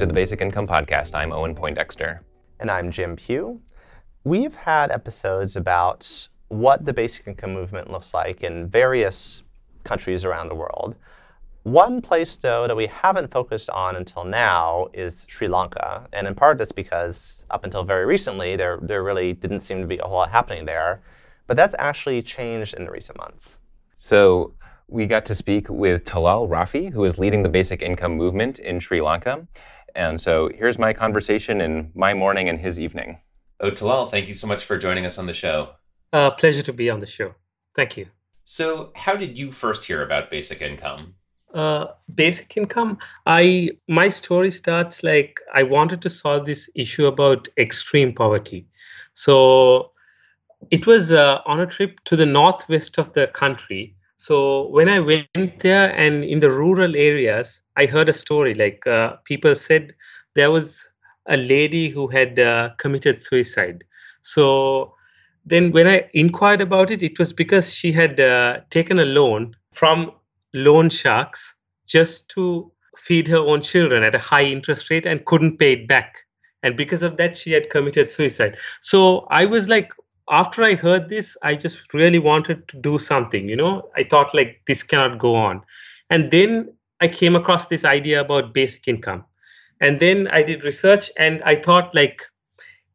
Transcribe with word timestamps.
to 0.00 0.06
the 0.06 0.14
Basic 0.14 0.40
Income 0.40 0.66
Podcast. 0.66 1.14
I'm 1.14 1.30
Owen 1.30 1.54
Poindexter. 1.54 2.22
And 2.58 2.70
I'm 2.70 2.90
Jim 2.90 3.16
Pugh. 3.16 3.60
We've 4.24 4.54
had 4.54 4.90
episodes 4.90 5.56
about 5.56 6.26
what 6.48 6.86
the 6.86 6.94
basic 6.94 7.26
income 7.26 7.52
movement 7.52 7.90
looks 7.90 8.14
like 8.14 8.42
in 8.42 8.66
various 8.66 9.42
countries 9.84 10.24
around 10.24 10.48
the 10.48 10.54
world. 10.54 10.94
One 11.64 12.00
place, 12.00 12.34
though, 12.38 12.66
that 12.66 12.74
we 12.74 12.86
haven't 12.86 13.30
focused 13.30 13.68
on 13.68 13.94
until 13.94 14.24
now 14.24 14.88
is 14.94 15.26
Sri 15.28 15.48
Lanka. 15.48 16.08
And 16.14 16.26
in 16.26 16.34
part, 16.34 16.56
that's 16.56 16.72
because 16.72 17.44
up 17.50 17.64
until 17.64 17.84
very 17.84 18.06
recently, 18.06 18.56
there, 18.56 18.78
there 18.80 19.02
really 19.02 19.34
didn't 19.34 19.60
seem 19.60 19.82
to 19.82 19.86
be 19.86 19.98
a 19.98 20.04
whole 20.04 20.16
lot 20.16 20.30
happening 20.30 20.64
there. 20.64 21.02
But 21.46 21.58
that's 21.58 21.74
actually 21.78 22.22
changed 22.22 22.72
in 22.72 22.86
the 22.86 22.90
recent 22.90 23.18
months. 23.18 23.58
So 23.96 24.54
we 24.88 25.06
got 25.06 25.26
to 25.26 25.34
speak 25.34 25.68
with 25.68 26.06
Talal 26.06 26.48
Rafi, 26.48 26.90
who 26.90 27.04
is 27.04 27.18
leading 27.18 27.42
the 27.42 27.50
basic 27.50 27.82
income 27.82 28.16
movement 28.16 28.58
in 28.58 28.80
Sri 28.80 29.02
Lanka. 29.02 29.46
And 29.94 30.20
so 30.20 30.50
here's 30.54 30.78
my 30.78 30.92
conversation 30.92 31.60
in 31.60 31.92
my 31.94 32.14
morning 32.14 32.48
and 32.48 32.58
his 32.58 32.78
evening. 32.78 33.18
Oh, 33.60 33.70
Talal, 33.70 34.10
thank 34.10 34.28
you 34.28 34.34
so 34.34 34.46
much 34.46 34.64
for 34.64 34.78
joining 34.78 35.06
us 35.06 35.18
on 35.18 35.26
the 35.26 35.32
show. 35.32 35.70
Uh, 36.12 36.30
pleasure 36.30 36.62
to 36.62 36.72
be 36.72 36.90
on 36.90 37.00
the 37.00 37.06
show. 37.06 37.34
Thank 37.74 37.96
you. 37.96 38.06
So, 38.44 38.90
how 38.96 39.16
did 39.16 39.38
you 39.38 39.52
first 39.52 39.84
hear 39.84 40.02
about 40.02 40.30
basic 40.30 40.60
income? 40.60 41.14
Uh, 41.54 41.86
basic 42.14 42.56
income. 42.56 42.98
I 43.26 43.70
my 43.86 44.08
story 44.08 44.50
starts 44.50 45.02
like 45.02 45.38
I 45.52 45.62
wanted 45.62 46.02
to 46.02 46.10
solve 46.10 46.46
this 46.46 46.68
issue 46.74 47.06
about 47.06 47.48
extreme 47.58 48.12
poverty. 48.12 48.66
So, 49.12 49.92
it 50.70 50.86
was 50.86 51.12
uh, 51.12 51.40
on 51.46 51.60
a 51.60 51.66
trip 51.66 52.00
to 52.04 52.16
the 52.16 52.26
northwest 52.26 52.98
of 52.98 53.12
the 53.12 53.26
country 53.28 53.94
so 54.20 54.68
when 54.68 54.90
I 54.90 55.00
went 55.00 55.60
there 55.60 55.96
and 55.96 56.22
in 56.22 56.40
the 56.40 56.50
rural 56.50 56.94
areas, 56.94 57.62
I 57.78 57.86
heard 57.86 58.10
a 58.10 58.12
story 58.12 58.52
like 58.54 58.86
uh, 58.86 59.16
people 59.24 59.54
said 59.54 59.94
there 60.34 60.50
was 60.50 60.86
a 61.24 61.38
lady 61.38 61.88
who 61.88 62.06
had 62.06 62.38
uh, 62.38 62.68
committed 62.76 63.22
suicide. 63.22 63.82
So 64.20 64.94
then 65.46 65.72
when 65.72 65.86
I 65.88 66.06
inquired 66.12 66.60
about 66.60 66.90
it, 66.90 67.02
it 67.02 67.18
was 67.18 67.32
because 67.32 67.72
she 67.72 67.92
had 67.92 68.20
uh, 68.20 68.60
taken 68.68 68.98
a 68.98 69.06
loan 69.06 69.56
from 69.72 70.12
loan 70.52 70.90
sharks 70.90 71.54
just 71.86 72.28
to 72.30 72.70
feed 72.98 73.26
her 73.26 73.38
own 73.38 73.62
children 73.62 74.02
at 74.02 74.14
a 74.14 74.18
high 74.18 74.44
interest 74.44 74.90
rate 74.90 75.06
and 75.06 75.24
couldn't 75.24 75.56
pay 75.56 75.72
it 75.72 75.88
back. 75.88 76.18
And 76.62 76.76
because 76.76 77.02
of 77.02 77.16
that, 77.16 77.38
she 77.38 77.52
had 77.52 77.70
committed 77.70 78.10
suicide. 78.10 78.58
So 78.82 79.20
I 79.30 79.46
was 79.46 79.66
like, 79.66 79.92
after 80.28 80.62
I 80.62 80.74
heard 80.74 81.08
this, 81.08 81.36
I 81.42 81.54
just 81.54 81.92
really 81.94 82.18
wanted 82.18 82.68
to 82.68 82.76
do 82.76 82.98
something. 82.98 83.48
You 83.48 83.56
know, 83.56 83.90
I 83.96 84.04
thought 84.04 84.34
like 84.34 84.60
this 84.66 84.82
cannot 84.82 85.18
go 85.18 85.34
on. 85.34 85.62
And 86.10 86.30
then 86.30 86.72
I 87.00 87.08
came 87.08 87.36
across 87.36 87.66
this 87.66 87.84
idea 87.84 88.20
about 88.20 88.52
basic 88.52 88.86
income. 88.88 89.24
And 89.80 90.00
then 90.00 90.28
I 90.28 90.42
did 90.42 90.64
research 90.64 91.10
and 91.16 91.42
I 91.44 91.56
thought 91.56 91.94
like 91.94 92.22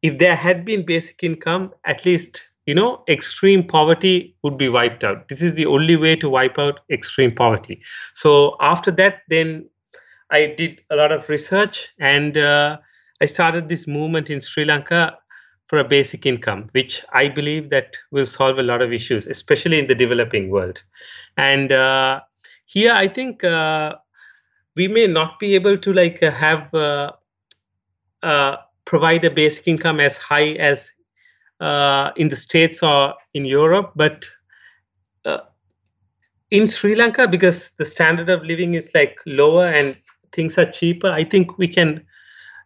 if 0.02 0.18
there 0.18 0.36
had 0.36 0.64
been 0.64 0.86
basic 0.86 1.22
income, 1.24 1.72
at 1.84 2.04
least, 2.04 2.48
you 2.66 2.74
know, 2.74 3.02
extreme 3.08 3.66
poverty 3.66 4.36
would 4.42 4.56
be 4.56 4.68
wiped 4.68 5.02
out. 5.02 5.28
This 5.28 5.42
is 5.42 5.54
the 5.54 5.66
only 5.66 5.96
way 5.96 6.14
to 6.16 6.28
wipe 6.28 6.58
out 6.58 6.80
extreme 6.90 7.34
poverty. 7.34 7.82
So 8.14 8.56
after 8.60 8.90
that, 8.92 9.22
then 9.28 9.68
I 10.30 10.54
did 10.56 10.82
a 10.90 10.96
lot 10.96 11.12
of 11.12 11.28
research 11.28 11.88
and 11.98 12.36
uh, 12.36 12.78
I 13.20 13.26
started 13.26 13.68
this 13.68 13.86
movement 13.86 14.30
in 14.30 14.40
Sri 14.40 14.64
Lanka 14.64 15.18
for 15.66 15.78
a 15.78 15.84
basic 15.84 16.26
income, 16.26 16.66
which 16.72 17.04
I 17.12 17.28
believe 17.28 17.70
that 17.70 17.96
will 18.10 18.26
solve 18.26 18.58
a 18.58 18.62
lot 18.62 18.82
of 18.82 18.92
issues, 18.92 19.26
especially 19.26 19.78
in 19.78 19.88
the 19.88 19.94
developing 19.94 20.48
world. 20.48 20.82
And 21.36 21.72
uh, 21.72 22.20
here, 22.66 22.92
I 22.92 23.08
think 23.08 23.42
uh, 23.42 23.96
we 24.76 24.88
may 24.88 25.06
not 25.06 25.38
be 25.40 25.54
able 25.54 25.76
to 25.78 25.92
like 25.92 26.22
uh, 26.22 26.30
have 26.30 26.72
uh, 26.72 27.12
uh, 28.22 28.56
provide 28.84 29.24
a 29.24 29.30
basic 29.30 29.66
income 29.66 29.98
as 29.98 30.16
high 30.16 30.50
as 30.52 30.92
uh, 31.58 32.10
in 32.16 32.28
the 32.28 32.36
states 32.36 32.82
or 32.82 33.14
in 33.34 33.44
Europe, 33.44 33.92
but 33.96 34.26
in 36.52 36.68
Sri 36.68 36.94
Lanka, 36.94 37.26
because 37.26 37.72
the 37.72 37.84
standard 37.84 38.30
of 38.30 38.44
living 38.44 38.74
is 38.74 38.92
like 38.94 39.18
lower 39.26 39.66
and 39.66 39.96
things 40.30 40.56
are 40.58 40.70
cheaper, 40.70 41.08
I 41.08 41.24
think 41.24 41.58
we 41.58 41.66
can 41.66 42.06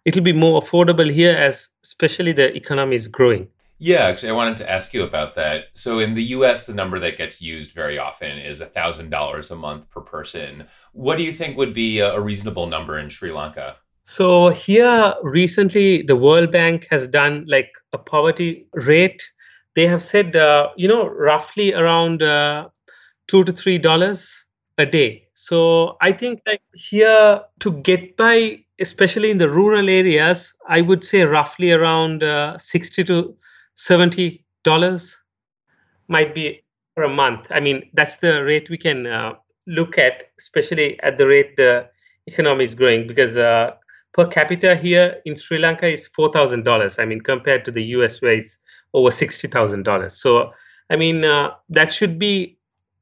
it'll 0.04 0.22
be 0.22 0.32
more 0.32 0.60
affordable 0.60 1.10
here 1.10 1.36
as 1.36 1.70
especially 1.84 2.32
the 2.32 2.54
economy 2.54 2.96
is 2.96 3.08
growing. 3.08 3.48
Yeah, 3.82 4.00
actually, 4.00 4.28
I 4.28 4.32
wanted 4.32 4.58
to 4.58 4.70
ask 4.70 4.92
you 4.92 5.04
about 5.04 5.34
that. 5.36 5.68
So, 5.72 6.00
in 6.00 6.12
the 6.12 6.22
US, 6.36 6.66
the 6.66 6.74
number 6.74 6.98
that 6.98 7.16
gets 7.16 7.40
used 7.40 7.72
very 7.72 7.98
often 7.98 8.38
is 8.38 8.60
$1,000 8.60 9.50
a 9.50 9.56
month 9.56 9.88
per 9.88 10.02
person. 10.02 10.66
What 10.92 11.16
do 11.16 11.22
you 11.22 11.32
think 11.32 11.56
would 11.56 11.72
be 11.72 12.00
a 12.00 12.20
reasonable 12.20 12.66
number 12.66 12.98
in 12.98 13.08
Sri 13.08 13.32
Lanka? 13.32 13.76
So, 14.04 14.50
here 14.50 15.14
recently, 15.22 16.02
the 16.02 16.16
World 16.16 16.52
Bank 16.52 16.88
has 16.90 17.08
done 17.08 17.46
like 17.48 17.70
a 17.94 17.98
poverty 17.98 18.66
rate. 18.74 19.26
They 19.74 19.86
have 19.86 20.02
said, 20.02 20.36
uh, 20.36 20.68
you 20.76 20.86
know, 20.86 21.06
roughly 21.08 21.72
around 21.72 22.22
uh, 22.22 22.68
two 23.28 23.44
to 23.44 23.52
three 23.52 23.78
dollars 23.78 24.44
a 24.76 24.84
day. 24.84 25.26
So, 25.32 25.96
I 26.02 26.12
think 26.12 26.42
like 26.46 26.60
here 26.74 27.40
to 27.60 27.72
get 27.72 28.18
by 28.18 28.62
especially 28.80 29.30
in 29.30 29.38
the 29.38 29.50
rural 29.50 29.88
areas, 29.88 30.54
I 30.68 30.80
would 30.80 31.04
say 31.04 31.22
roughly 31.22 31.72
around 31.72 32.22
uh, 32.24 32.58
60 32.58 33.04
to 33.04 33.36
70 33.74 34.44
dollars 34.64 35.16
might 36.08 36.34
be 36.34 36.62
for 36.94 37.04
a 37.04 37.08
month. 37.08 37.46
I 37.50 37.60
mean, 37.60 37.88
that's 37.94 38.18
the 38.18 38.44
rate 38.44 38.70
we 38.70 38.78
can 38.78 39.06
uh, 39.06 39.34
look 39.66 39.98
at, 39.98 40.24
especially 40.38 41.00
at 41.02 41.18
the 41.18 41.26
rate 41.26 41.56
the 41.56 41.88
economy 42.26 42.64
is 42.64 42.74
growing, 42.74 43.06
because 43.06 43.36
uh, 43.38 43.72
per 44.12 44.26
capita 44.26 44.76
here 44.76 45.20
in 45.24 45.36
Sri 45.36 45.58
Lanka 45.58 45.86
is 45.86 46.06
four 46.06 46.32
thousand 46.32 46.64
dollars. 46.64 46.98
I 46.98 47.04
mean, 47.04 47.20
compared 47.20 47.64
to 47.66 47.70
the 47.70 47.84
U.S. 47.96 48.20
where 48.22 48.32
it's 48.32 48.58
over 48.94 49.10
sixty 49.10 49.48
thousand 49.48 49.84
dollars. 49.84 50.20
So, 50.20 50.52
I 50.90 50.96
mean, 50.96 51.24
uh, 51.24 51.52
that 51.70 51.92
should 51.92 52.18
be 52.18 52.58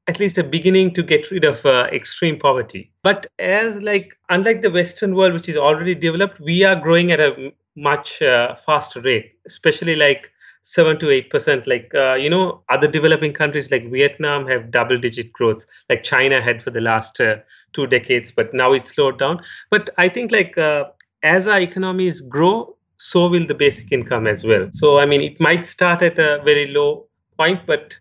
at 0.09 0.19
least 0.19 0.39
a 0.39 0.45
beginning 0.45 0.93
to 0.95 1.03
get 1.03 1.31
rid 1.31 1.45
of 1.45 1.65
uh, 1.67 1.87
extreme 1.93 2.39
poverty. 2.39 2.91
But 3.03 3.27
as 3.39 3.83
like 3.83 4.19
unlike 4.31 4.63
the 4.63 4.71
western 4.71 5.15
world 5.15 5.35
which 5.35 5.49
is 5.49 5.57
already 5.57 5.95
developed 5.95 6.41
we 6.41 6.65
are 6.65 6.77
growing 6.77 7.13
at 7.13 7.21
a 7.21 7.53
much 7.77 8.23
uh, 8.23 8.57
faster 8.57 9.01
rate 9.01 9.35
especially 9.47 9.95
like 9.95 10.33
7 10.63 10.99
to 10.99 11.11
8 11.11 11.31
percent. 11.31 11.67
Like 11.67 11.93
uh, 11.95 12.15
you 12.15 12.31
know 12.31 12.63
other 12.71 12.89
developing 12.89 13.33
countries 13.35 13.71
like 13.71 13.91
vietnam 13.91 14.47
have 14.49 14.71
double 14.71 14.99
digit 14.99 15.33
growth 15.33 15.65
like 15.91 16.03
china 16.03 16.41
had 16.41 16.63
for 16.63 16.71
the 16.71 16.81
last 16.81 17.21
uh, 17.21 17.37
two 17.73 17.87
decades 17.87 18.33
but 18.33 18.53
now 18.55 18.73
it's 18.73 18.89
slowed 18.95 19.19
down. 19.19 19.43
But 19.71 19.91
i 19.99 20.09
think 20.09 20.33
like 20.33 20.57
uh, 20.57 20.85
as 21.23 21.47
our 21.47 21.61
economies 21.61 22.23
grow 22.23 22.75
so 22.97 23.29
will 23.29 23.47
the 23.47 23.55
basic 23.55 23.93
income 23.93 24.27
as 24.27 24.43
well. 24.45 24.69
So 24.73 24.99
i 24.99 25.07
mean 25.07 25.21
it 25.21 25.39
might 25.39 25.67
start 25.67 26.03
at 26.03 26.19
a 26.19 26.41
very 26.45 26.67
low 26.69 27.07
point 27.39 27.61
but 27.67 27.99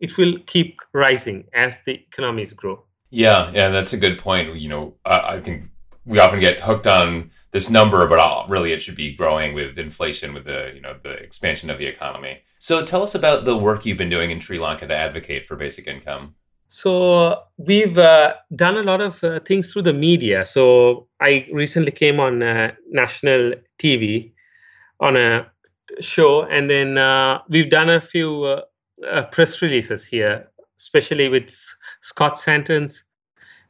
it 0.00 0.16
will 0.16 0.38
keep 0.46 0.80
rising 0.92 1.44
as 1.54 1.80
the 1.84 1.94
economies 1.94 2.52
grow. 2.52 2.84
Yeah, 3.10 3.50
yeah, 3.52 3.68
that's 3.68 3.92
a 3.92 3.96
good 3.96 4.18
point. 4.18 4.56
You 4.56 4.68
know, 4.68 4.94
I, 5.04 5.36
I 5.36 5.40
think 5.40 5.64
we 6.04 6.18
often 6.18 6.40
get 6.40 6.60
hooked 6.60 6.86
on 6.86 7.30
this 7.52 7.70
number, 7.70 8.06
but 8.06 8.48
really 8.48 8.72
it 8.72 8.82
should 8.82 8.96
be 8.96 9.14
growing 9.14 9.54
with 9.54 9.78
inflation, 9.78 10.34
with 10.34 10.44
the 10.44 10.72
you 10.74 10.80
know 10.80 10.96
the 11.02 11.12
expansion 11.12 11.70
of 11.70 11.78
the 11.78 11.86
economy. 11.86 12.38
So 12.58 12.84
tell 12.84 13.02
us 13.02 13.14
about 13.14 13.44
the 13.44 13.56
work 13.56 13.86
you've 13.86 13.98
been 13.98 14.10
doing 14.10 14.30
in 14.30 14.40
Sri 14.40 14.58
Lanka 14.58 14.86
to 14.86 14.94
advocate 14.94 15.46
for 15.46 15.56
basic 15.56 15.86
income. 15.86 16.34
So 16.68 17.42
we've 17.58 17.96
uh, 17.96 18.34
done 18.54 18.76
a 18.76 18.82
lot 18.82 19.00
of 19.00 19.22
uh, 19.22 19.40
things 19.40 19.72
through 19.72 19.82
the 19.82 19.92
media. 19.92 20.44
So 20.44 21.06
I 21.20 21.46
recently 21.52 21.92
came 21.92 22.18
on 22.18 22.42
uh, 22.42 22.72
national 22.90 23.54
TV 23.78 24.32
on 24.98 25.16
a 25.16 25.46
show, 26.00 26.42
and 26.42 26.68
then 26.68 26.98
uh, 26.98 27.40
we've 27.48 27.70
done 27.70 27.88
a 27.88 28.00
few 28.00 28.62
uh, 29.02 29.06
uh, 29.06 29.26
press 29.26 29.62
releases 29.62 30.04
here, 30.04 30.48
especially 30.78 31.28
with 31.28 31.50
Scott 32.00 32.38
Santens 32.38 33.04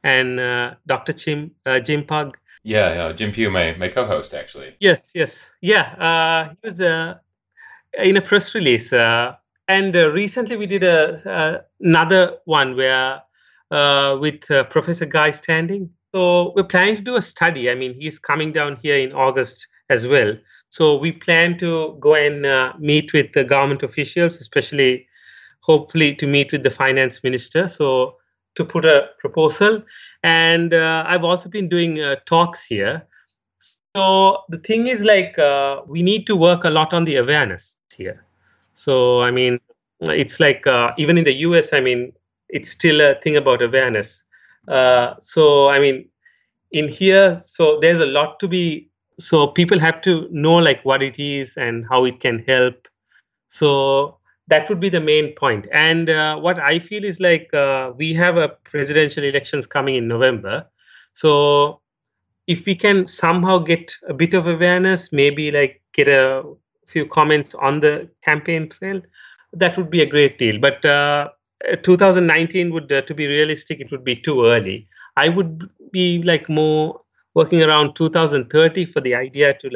and 0.02 0.40
uh, 0.40 0.74
Dr. 0.86 1.12
Jim 1.12 1.50
uh, 1.66 1.80
Jim 1.80 2.04
Pugh. 2.04 2.32
Yeah, 2.62 2.94
yeah, 2.94 3.12
Jim 3.12 3.32
Pugh, 3.32 3.50
my, 3.50 3.74
my 3.78 3.88
co-host, 3.88 4.34
actually. 4.34 4.74
Yes, 4.80 5.12
yes, 5.14 5.50
yeah. 5.60 5.94
Uh, 5.98 6.50
he 6.50 6.68
was 6.68 6.80
uh, 6.80 7.14
in 8.02 8.16
a 8.16 8.20
press 8.20 8.54
release, 8.54 8.92
uh, 8.92 9.36
and 9.68 9.96
uh, 9.96 10.10
recently 10.12 10.56
we 10.56 10.66
did 10.66 10.82
a 10.82 11.64
another 11.80 12.38
one 12.44 12.76
where 12.76 13.22
with 14.18 14.40
Professor 14.70 15.06
Guy 15.06 15.30
Standing. 15.30 15.90
So 16.14 16.52
we're 16.56 16.64
planning 16.64 16.96
to 16.96 17.02
do 17.02 17.16
a 17.16 17.22
study. 17.22 17.70
I 17.70 17.74
mean, 17.74 17.94
he's 17.94 18.18
coming 18.18 18.52
down 18.52 18.78
here 18.82 18.96
in 18.96 19.12
August 19.12 19.66
as 19.90 20.06
well. 20.06 20.36
So 20.70 20.96
we 20.96 21.12
plan 21.12 21.58
to 21.58 21.96
go 22.00 22.14
and 22.14 22.80
meet 22.80 23.12
with 23.12 23.32
the 23.32 23.44
government 23.44 23.82
officials, 23.82 24.40
especially 24.40 25.06
hopefully 25.66 26.14
to 26.14 26.26
meet 26.26 26.52
with 26.52 26.62
the 26.62 26.70
finance 26.70 27.22
minister. 27.22 27.66
So 27.68 28.16
to 28.54 28.64
put 28.64 28.86
a 28.86 29.08
proposal, 29.18 29.82
and 30.22 30.72
uh, 30.72 31.04
I've 31.06 31.24
also 31.24 31.48
been 31.48 31.68
doing 31.68 32.00
uh, 32.00 32.16
talks 32.24 32.64
here. 32.64 33.06
So 33.94 34.44
the 34.48 34.58
thing 34.58 34.86
is 34.86 35.04
like 35.04 35.38
uh, 35.38 35.82
we 35.86 36.02
need 36.02 36.26
to 36.28 36.36
work 36.36 36.64
a 36.64 36.70
lot 36.70 36.94
on 36.94 37.04
the 37.04 37.16
awareness 37.16 37.76
here. 37.94 38.24
So 38.74 39.22
I 39.22 39.30
mean, 39.30 39.58
it's 40.00 40.40
like 40.40 40.66
uh, 40.66 40.92
even 40.96 41.18
in 41.18 41.24
the 41.24 41.34
U.S. 41.48 41.72
I 41.72 41.80
mean, 41.80 42.12
it's 42.48 42.70
still 42.70 43.00
a 43.00 43.14
thing 43.16 43.36
about 43.36 43.62
awareness. 43.62 44.24
Uh, 44.68 45.14
so 45.18 45.68
I 45.68 45.80
mean, 45.80 46.08
in 46.72 46.88
here, 46.88 47.38
so 47.40 47.78
there's 47.80 48.00
a 48.00 48.06
lot 48.06 48.38
to 48.40 48.48
be 48.48 48.88
so 49.18 49.46
people 49.46 49.78
have 49.78 50.00
to 50.02 50.28
know 50.30 50.56
like 50.56 50.84
what 50.84 51.02
it 51.02 51.18
is 51.18 51.56
and 51.56 51.86
how 51.88 52.04
it 52.04 52.20
can 52.20 52.44
help 52.46 52.86
so 53.48 54.18
that 54.48 54.68
would 54.68 54.80
be 54.80 54.88
the 54.88 55.00
main 55.00 55.34
point. 55.34 55.66
And 55.72 56.08
uh, 56.10 56.36
what 56.38 56.58
i 56.58 56.78
feel 56.78 57.04
is 57.04 57.20
like 57.20 57.52
uh, 57.54 57.92
we 57.96 58.14
have 58.14 58.36
a 58.36 58.48
presidential 58.64 59.24
elections 59.24 59.66
coming 59.66 59.96
in 59.96 60.08
november. 60.08 60.66
So 61.12 61.80
if 62.46 62.66
we 62.66 62.74
can 62.74 63.06
somehow 63.06 63.58
get 63.58 63.94
a 64.08 64.14
bit 64.14 64.34
of 64.34 64.46
awareness 64.46 65.12
maybe 65.12 65.50
like 65.50 65.82
get 65.92 66.08
a 66.08 66.42
few 66.86 67.06
comments 67.06 67.54
on 67.54 67.80
the 67.80 68.08
campaign 68.24 68.68
trail 68.68 69.00
that 69.52 69.76
would 69.76 69.90
be 69.90 70.02
a 70.02 70.06
great 70.06 70.38
deal. 70.38 70.58
But 70.60 70.84
uh, 70.84 71.28
2019 71.82 72.72
would 72.72 72.92
uh, 72.92 73.02
to 73.02 73.14
be 73.14 73.26
realistic 73.26 73.80
it 73.80 73.90
would 73.90 74.04
be 74.04 74.16
too 74.16 74.44
early. 74.46 74.88
I 75.16 75.28
would 75.30 75.68
be 75.92 76.22
like 76.22 76.48
more 76.48 77.00
working 77.34 77.62
around 77.62 77.94
2030 77.94 78.84
for 78.86 79.00
the 79.00 79.14
idea 79.14 79.54
to 79.58 79.70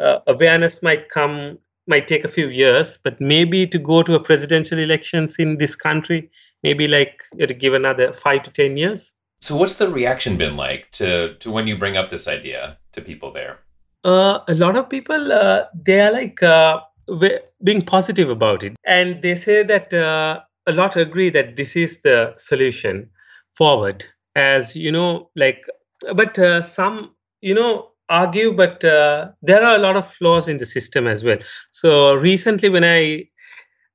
uh, 0.00 0.20
awareness 0.26 0.82
might 0.82 1.08
come 1.10 1.58
might 1.86 2.06
take 2.06 2.24
a 2.24 2.28
few 2.28 2.48
years 2.48 2.98
but 3.02 3.20
maybe 3.20 3.66
to 3.66 3.78
go 3.78 4.02
to 4.02 4.14
a 4.14 4.22
presidential 4.22 4.78
elections 4.78 5.36
in 5.38 5.58
this 5.58 5.74
country 5.74 6.30
maybe 6.62 6.88
like 6.88 7.22
it'll 7.38 7.56
give 7.56 7.74
another 7.74 8.12
five 8.12 8.42
to 8.44 8.50
ten 8.50 8.76
years. 8.76 9.12
So 9.40 9.56
what's 9.56 9.76
the 9.76 9.90
reaction 9.90 10.36
been 10.36 10.56
like 10.56 10.90
to 10.92 11.34
to 11.36 11.50
when 11.50 11.66
you 11.66 11.78
bring 11.78 11.96
up 11.96 12.10
this 12.10 12.28
idea 12.28 12.78
to 12.92 13.00
people 13.00 13.32
there? 13.32 13.58
Uh, 14.04 14.40
a 14.48 14.54
lot 14.54 14.76
of 14.76 14.88
people 14.88 15.32
uh, 15.32 15.64
they 15.74 16.00
are 16.00 16.12
like 16.12 16.42
uh, 16.42 16.80
being 17.64 17.82
positive 17.82 18.30
about 18.30 18.62
it. 18.62 18.74
And 18.84 19.22
they 19.22 19.34
say 19.34 19.62
that 19.62 19.92
uh, 19.94 20.40
a 20.66 20.72
lot 20.72 20.96
agree 20.96 21.30
that 21.30 21.56
this 21.56 21.76
is 21.76 22.00
the 22.02 22.34
solution 22.36 23.10
forward. 23.54 24.04
As 24.36 24.76
you 24.76 24.92
know 24.92 25.30
like 25.36 25.62
but 26.14 26.38
uh, 26.38 26.62
some 26.62 27.14
you 27.40 27.54
know 27.54 27.90
argue 28.10 28.52
but 28.52 28.84
uh, 28.84 29.28
there 29.42 29.62
are 29.64 29.76
a 29.76 29.78
lot 29.78 29.96
of 29.96 30.06
flaws 30.06 30.48
in 30.48 30.58
the 30.58 30.66
system 30.66 31.06
as 31.06 31.24
well. 31.24 31.38
So 31.70 32.14
recently 32.14 32.68
when 32.68 32.84
i 32.84 33.24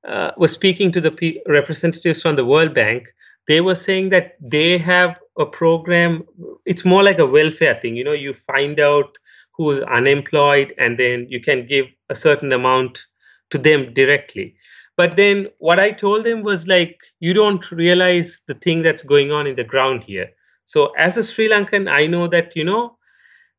uh, 0.07 0.31
was 0.37 0.51
speaking 0.51 0.91
to 0.91 1.01
the 1.01 1.11
P- 1.11 1.41
representatives 1.47 2.21
from 2.21 2.35
the 2.35 2.45
world 2.45 2.73
bank 2.73 3.07
they 3.47 3.61
were 3.61 3.75
saying 3.75 4.09
that 4.09 4.35
they 4.39 4.77
have 4.77 5.17
a 5.39 5.45
program 5.45 6.23
it's 6.65 6.85
more 6.85 7.03
like 7.03 7.19
a 7.19 7.25
welfare 7.25 7.75
thing. 7.81 7.95
You 7.95 8.03
know 8.03 8.13
you 8.13 8.33
find 8.33 8.79
out 8.79 9.17
who's 9.57 9.79
unemployed 9.81 10.73
and 10.77 10.97
then 10.99 11.27
you 11.29 11.39
can 11.41 11.65
give 11.67 11.85
a 12.09 12.15
certain 12.15 12.51
amount 12.53 13.05
to 13.51 13.57
them 13.57 13.93
directly. 13.93 14.55
But 14.97 15.17
then 15.17 15.47
what 15.59 15.79
i 15.79 15.91
told 15.91 16.23
them 16.23 16.41
was 16.43 16.67
like 16.67 16.97
you 17.19 17.33
don't 17.33 17.69
realize 17.71 18.41
the 18.47 18.55
thing 18.55 18.81
that's 18.81 19.03
going 19.03 19.31
on 19.31 19.47
in 19.47 19.55
the 19.55 19.63
ground 19.63 20.03
here. 20.03 20.29
So 20.65 20.87
as 20.97 21.17
a 21.17 21.23
Sri 21.23 21.47
Lankan, 21.47 21.89
I 21.89 22.07
know 22.07 22.27
that, 22.27 22.55
you 22.55 22.63
know, 22.63 22.94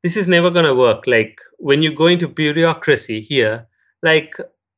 this 0.06 0.16
is 0.16 0.28
never 0.28 0.50
going 0.50 0.64
to 0.64 0.72
work. 0.72 1.04
Like 1.08 1.40
when 1.58 1.82
you 1.82 1.92
go 1.92 2.06
into 2.06 2.28
bureaucracy 2.28 3.20
here, 3.20 3.66
like 4.04 4.36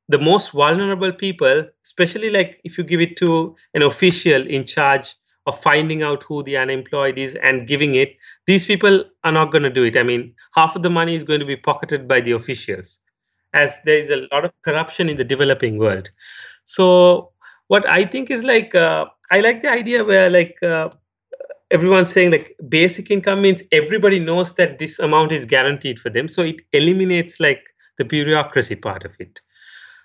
the 0.09 0.19
most 0.19 0.53
vulnerable 0.53 1.13
people, 1.13 1.67
especially 1.85 2.31
like 2.31 2.63
if 2.65 2.79
you 2.79 2.85
give 2.85 3.03
it 3.03 3.19
to 3.19 3.55
an 3.75 3.83
official 3.83 4.47
in 4.47 4.65
charge 4.65 5.15
of 5.47 5.61
finding 5.61 6.03
out 6.03 6.23
who 6.23 6.43
the 6.45 6.57
unemployed 6.57 7.19
is 7.19 7.35
and 7.43 7.69
giving 7.69 7.95
it, 7.95 8.17
these 8.47 8.65
people 8.65 9.05
are 9.23 9.33
not 9.33 9.53
going 9.53 9.65
to 9.65 9.71
do 9.71 9.85
it. 9.85 9.99
I 9.99 10.03
mean, 10.03 10.35
half 10.55 10.75
of 10.77 10.83
the 10.83 10.89
money 10.89 11.15
is 11.15 11.25
going 11.25 11.41
to 11.41 11.47
be 11.47 11.57
pocketed 11.57 12.09
by 12.09 12.23
the 12.23 12.33
officials, 12.33 12.99
as 13.53 13.79
there 13.85 13.99
is 13.99 14.09
a 14.09 14.27
lot 14.33 14.47
of 14.47 14.55
corruption 14.63 15.11
in 15.11 15.19
the 15.19 15.25
developing 15.25 15.77
world. 15.77 16.11
So, 16.65 17.33
what 17.67 17.87
I 17.87 18.07
think 18.07 18.31
is 18.31 18.45
like, 18.45 18.75
uh, 18.75 19.05
I 19.31 19.41
like 19.41 19.61
the 19.61 19.71
idea 19.71 20.05
where 20.05 20.31
like 20.31 20.57
uh, 20.63 20.89
everyone's 21.71 22.13
saying 22.13 22.31
like 22.31 22.57
basic 22.69 23.11
income 23.11 23.43
means 23.43 23.63
everybody 23.73 24.19
knows 24.19 24.55
that 24.55 24.79
this 24.79 24.99
amount 24.99 25.33
is 25.33 25.45
guaranteed 25.45 25.99
for 25.99 26.11
them. 26.11 26.29
So 26.29 26.43
it 26.43 26.63
eliminates 26.73 27.41
like 27.41 27.63
the 27.99 28.05
bureaucracy 28.05 28.77
part 28.77 29.05
of 29.05 29.13
it. 29.19 29.41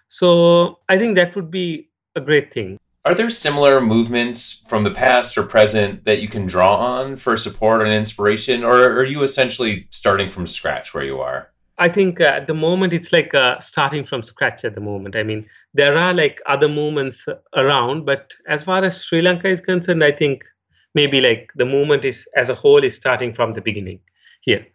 So 0.07 0.79
i 0.89 0.97
think 0.97 1.15
that 1.15 1.35
would 1.35 1.49
be 1.49 1.89
a 2.15 2.21
great 2.21 2.53
thing. 2.53 2.77
Are 3.05 3.15
there 3.15 3.29
similar 3.29 3.81
movements 3.81 4.63
from 4.67 4.85
the 4.85 4.91
past 4.91 5.37
or 5.37 5.43
present 5.43 6.05
that 6.05 6.21
you 6.21 6.29
can 6.29 6.45
draw 6.45 6.75
on 6.77 7.17
for 7.17 7.35
support 7.35 7.81
and 7.81 7.91
inspiration? 7.91 8.63
Or 8.63 8.75
are 8.75 9.03
you 9.03 9.23
essentially 9.23 9.87
starting 9.89 10.29
from 10.29 10.47
scratch 10.47 10.93
where 10.93 11.03
you 11.03 11.19
are? 11.19 11.49
I 11.77 11.89
think 11.89 12.21
uh, 12.21 12.25
at 12.25 12.47
the 12.47 12.53
moment 12.53 12.93
it's 12.93 13.11
like 13.11 13.33
uh, 13.33 13.59
starting 13.59 14.05
from 14.05 14.21
scratch 14.21 14.63
at 14.63 14.75
the 14.75 14.81
moment. 14.81 15.17
I 15.17 15.23
mean, 15.23 15.45
there 15.73 15.97
are 15.97 16.13
like 16.13 16.39
other 16.45 16.69
movements 16.69 17.27
around, 17.57 18.05
but 18.05 18.33
as 18.47 18.63
far 18.63 18.83
as 18.83 19.03
Sri 19.03 19.21
Lanka 19.21 19.49
is 19.49 19.59
concerned, 19.59 20.03
I 20.03 20.11
think 20.11 20.45
maybe 20.93 21.21
like 21.21 21.51
the 21.55 21.65
movement 21.65 22.05
is 22.05 22.27
as 22.35 22.49
a 22.49 22.55
whole 22.55 22.83
is 22.83 22.95
starting 22.95 23.33
from 23.33 23.53
the 23.53 23.61
beginning 23.61 23.99
here. 24.41 24.65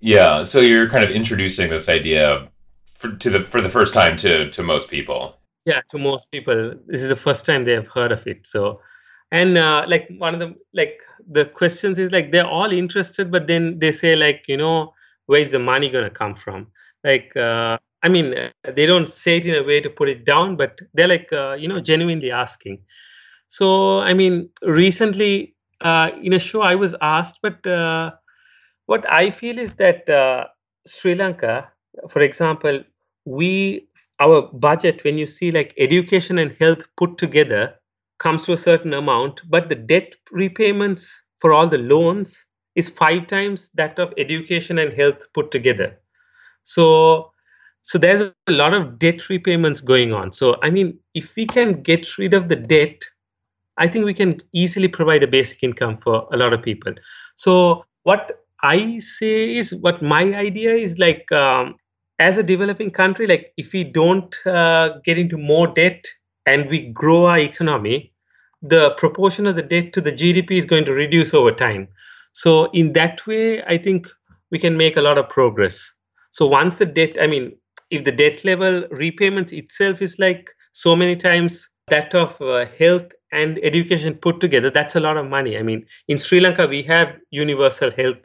Yeah 0.00 0.44
so 0.44 0.60
you're 0.60 0.88
kind 0.88 1.04
of 1.04 1.10
introducing 1.10 1.70
this 1.70 1.88
idea 1.88 2.48
for, 2.86 3.12
to 3.16 3.30
the 3.30 3.40
for 3.40 3.60
the 3.60 3.70
first 3.70 3.94
time 3.94 4.16
to 4.18 4.50
to 4.50 4.62
most 4.62 4.88
people. 4.88 5.36
Yeah 5.64 5.80
to 5.90 5.98
most 5.98 6.30
people. 6.30 6.74
This 6.86 7.02
is 7.02 7.08
the 7.08 7.16
first 7.16 7.44
time 7.44 7.64
they 7.64 7.72
have 7.72 7.88
heard 7.88 8.12
of 8.12 8.26
it 8.26 8.46
so. 8.46 8.80
And 9.30 9.56
uh, 9.56 9.86
like 9.88 10.08
one 10.18 10.34
of 10.34 10.40
them 10.40 10.56
like 10.74 11.00
the 11.26 11.46
questions 11.46 11.98
is 11.98 12.12
like 12.12 12.32
they're 12.32 12.46
all 12.46 12.70
interested 12.72 13.30
but 13.30 13.46
then 13.46 13.78
they 13.78 13.92
say 13.92 14.14
like 14.14 14.44
you 14.46 14.56
know 14.56 14.92
where's 15.26 15.50
the 15.50 15.58
money 15.58 15.88
going 15.88 16.04
to 16.04 16.10
come 16.10 16.34
from? 16.34 16.68
Like 17.04 17.36
uh, 17.36 17.78
i 18.04 18.08
mean 18.08 18.36
uh, 18.36 18.50
they 18.76 18.84
don't 18.84 19.10
say 19.10 19.36
it 19.36 19.46
in 19.46 19.54
a 19.54 19.62
way 19.62 19.80
to 19.80 19.88
put 19.88 20.08
it 20.08 20.24
down 20.24 20.56
but 20.56 20.80
they're 20.94 21.08
like 21.08 21.32
uh, 21.32 21.54
you 21.54 21.68
know 21.68 21.80
genuinely 21.80 22.30
asking. 22.30 22.78
So 23.48 24.00
i 24.00 24.14
mean 24.14 24.48
recently 24.62 25.54
uh, 25.82 26.10
in 26.22 26.32
a 26.32 26.38
show 26.38 26.62
I 26.62 26.74
was 26.74 26.94
asked, 27.00 27.40
but 27.42 27.66
uh, 27.66 28.12
what 28.86 29.10
I 29.10 29.30
feel 29.30 29.58
is 29.58 29.76
that 29.76 30.08
uh, 30.08 30.46
Sri 30.86 31.14
Lanka, 31.14 31.70
for 32.08 32.20
example, 32.20 32.82
we 33.24 33.88
our 34.20 34.42
budget 34.52 35.04
when 35.04 35.18
you 35.18 35.26
see 35.26 35.50
like 35.50 35.74
education 35.78 36.38
and 36.38 36.54
health 36.54 36.84
put 36.96 37.18
together 37.18 37.74
comes 38.18 38.44
to 38.44 38.52
a 38.52 38.56
certain 38.56 38.94
amount, 38.94 39.42
but 39.48 39.68
the 39.68 39.74
debt 39.74 40.14
repayments 40.30 41.22
for 41.38 41.52
all 41.52 41.68
the 41.68 41.78
loans 41.78 42.46
is 42.74 42.88
five 42.88 43.26
times 43.26 43.70
that 43.74 43.98
of 43.98 44.12
education 44.16 44.78
and 44.78 44.92
health 44.92 45.26
put 45.34 45.50
together. 45.50 45.98
So 46.62 47.32
so 47.82 47.98
there's 47.98 48.20
a 48.22 48.52
lot 48.52 48.74
of 48.74 48.98
debt 48.98 49.28
repayments 49.28 49.80
going 49.80 50.12
on. 50.12 50.32
So 50.32 50.56
I 50.62 50.70
mean, 50.70 50.98
if 51.14 51.34
we 51.36 51.46
can 51.46 51.82
get 51.82 52.18
rid 52.18 52.34
of 52.34 52.48
the 52.48 52.56
debt 52.56 53.02
I 53.78 53.88
think 53.88 54.04
we 54.04 54.14
can 54.14 54.40
easily 54.52 54.88
provide 54.88 55.22
a 55.22 55.26
basic 55.26 55.62
income 55.62 55.96
for 55.96 56.28
a 56.32 56.36
lot 56.36 56.52
of 56.52 56.62
people. 56.62 56.92
So 57.36 57.84
what 58.02 58.44
I 58.62 59.00
say 59.00 59.56
is 59.56 59.74
what 59.74 60.02
my 60.02 60.34
idea 60.34 60.74
is 60.74 60.98
like 60.98 61.30
um, 61.32 61.76
as 62.18 62.38
a 62.38 62.42
developing 62.42 62.90
country, 62.90 63.26
like 63.26 63.52
if 63.56 63.72
we 63.72 63.84
don't 63.84 64.36
uh, 64.46 64.98
get 65.04 65.18
into 65.18 65.38
more 65.38 65.66
debt 65.66 66.04
and 66.46 66.68
we 66.68 66.90
grow 66.92 67.26
our 67.26 67.38
economy, 67.38 68.12
the 68.60 68.90
proportion 68.92 69.46
of 69.46 69.56
the 69.56 69.62
debt 69.62 69.92
to 69.94 70.00
the 70.00 70.12
GDP 70.12 70.52
is 70.52 70.64
going 70.64 70.84
to 70.84 70.92
reduce 70.92 71.34
over 71.34 71.50
time. 71.50 71.88
So 72.32 72.70
in 72.72 72.92
that 72.92 73.26
way, 73.26 73.62
I 73.64 73.78
think 73.78 74.08
we 74.50 74.58
can 74.58 74.76
make 74.76 74.96
a 74.96 75.02
lot 75.02 75.18
of 75.18 75.28
progress. 75.28 75.92
So 76.30 76.46
once 76.46 76.76
the 76.76 76.86
debt, 76.86 77.16
I 77.20 77.26
mean, 77.26 77.56
if 77.90 78.04
the 78.04 78.12
debt 78.12 78.44
level 78.44 78.86
repayments 78.90 79.52
itself 79.52 80.00
is 80.00 80.18
like 80.18 80.50
so 80.72 80.94
many 80.94 81.16
times 81.16 81.68
that 81.88 82.14
of 82.14 82.40
uh, 82.40 82.66
health 82.78 83.12
and 83.32 83.58
education 83.62 84.14
put 84.14 84.40
together, 84.40 84.70
that's 84.70 84.94
a 84.94 85.00
lot 85.00 85.16
of 85.16 85.26
money. 85.28 85.56
I 85.56 85.62
mean, 85.62 85.86
in 86.08 86.18
Sri 86.18 86.40
Lanka, 86.40 86.66
we 86.66 86.82
have 86.82 87.16
universal 87.30 87.90
health 87.90 88.24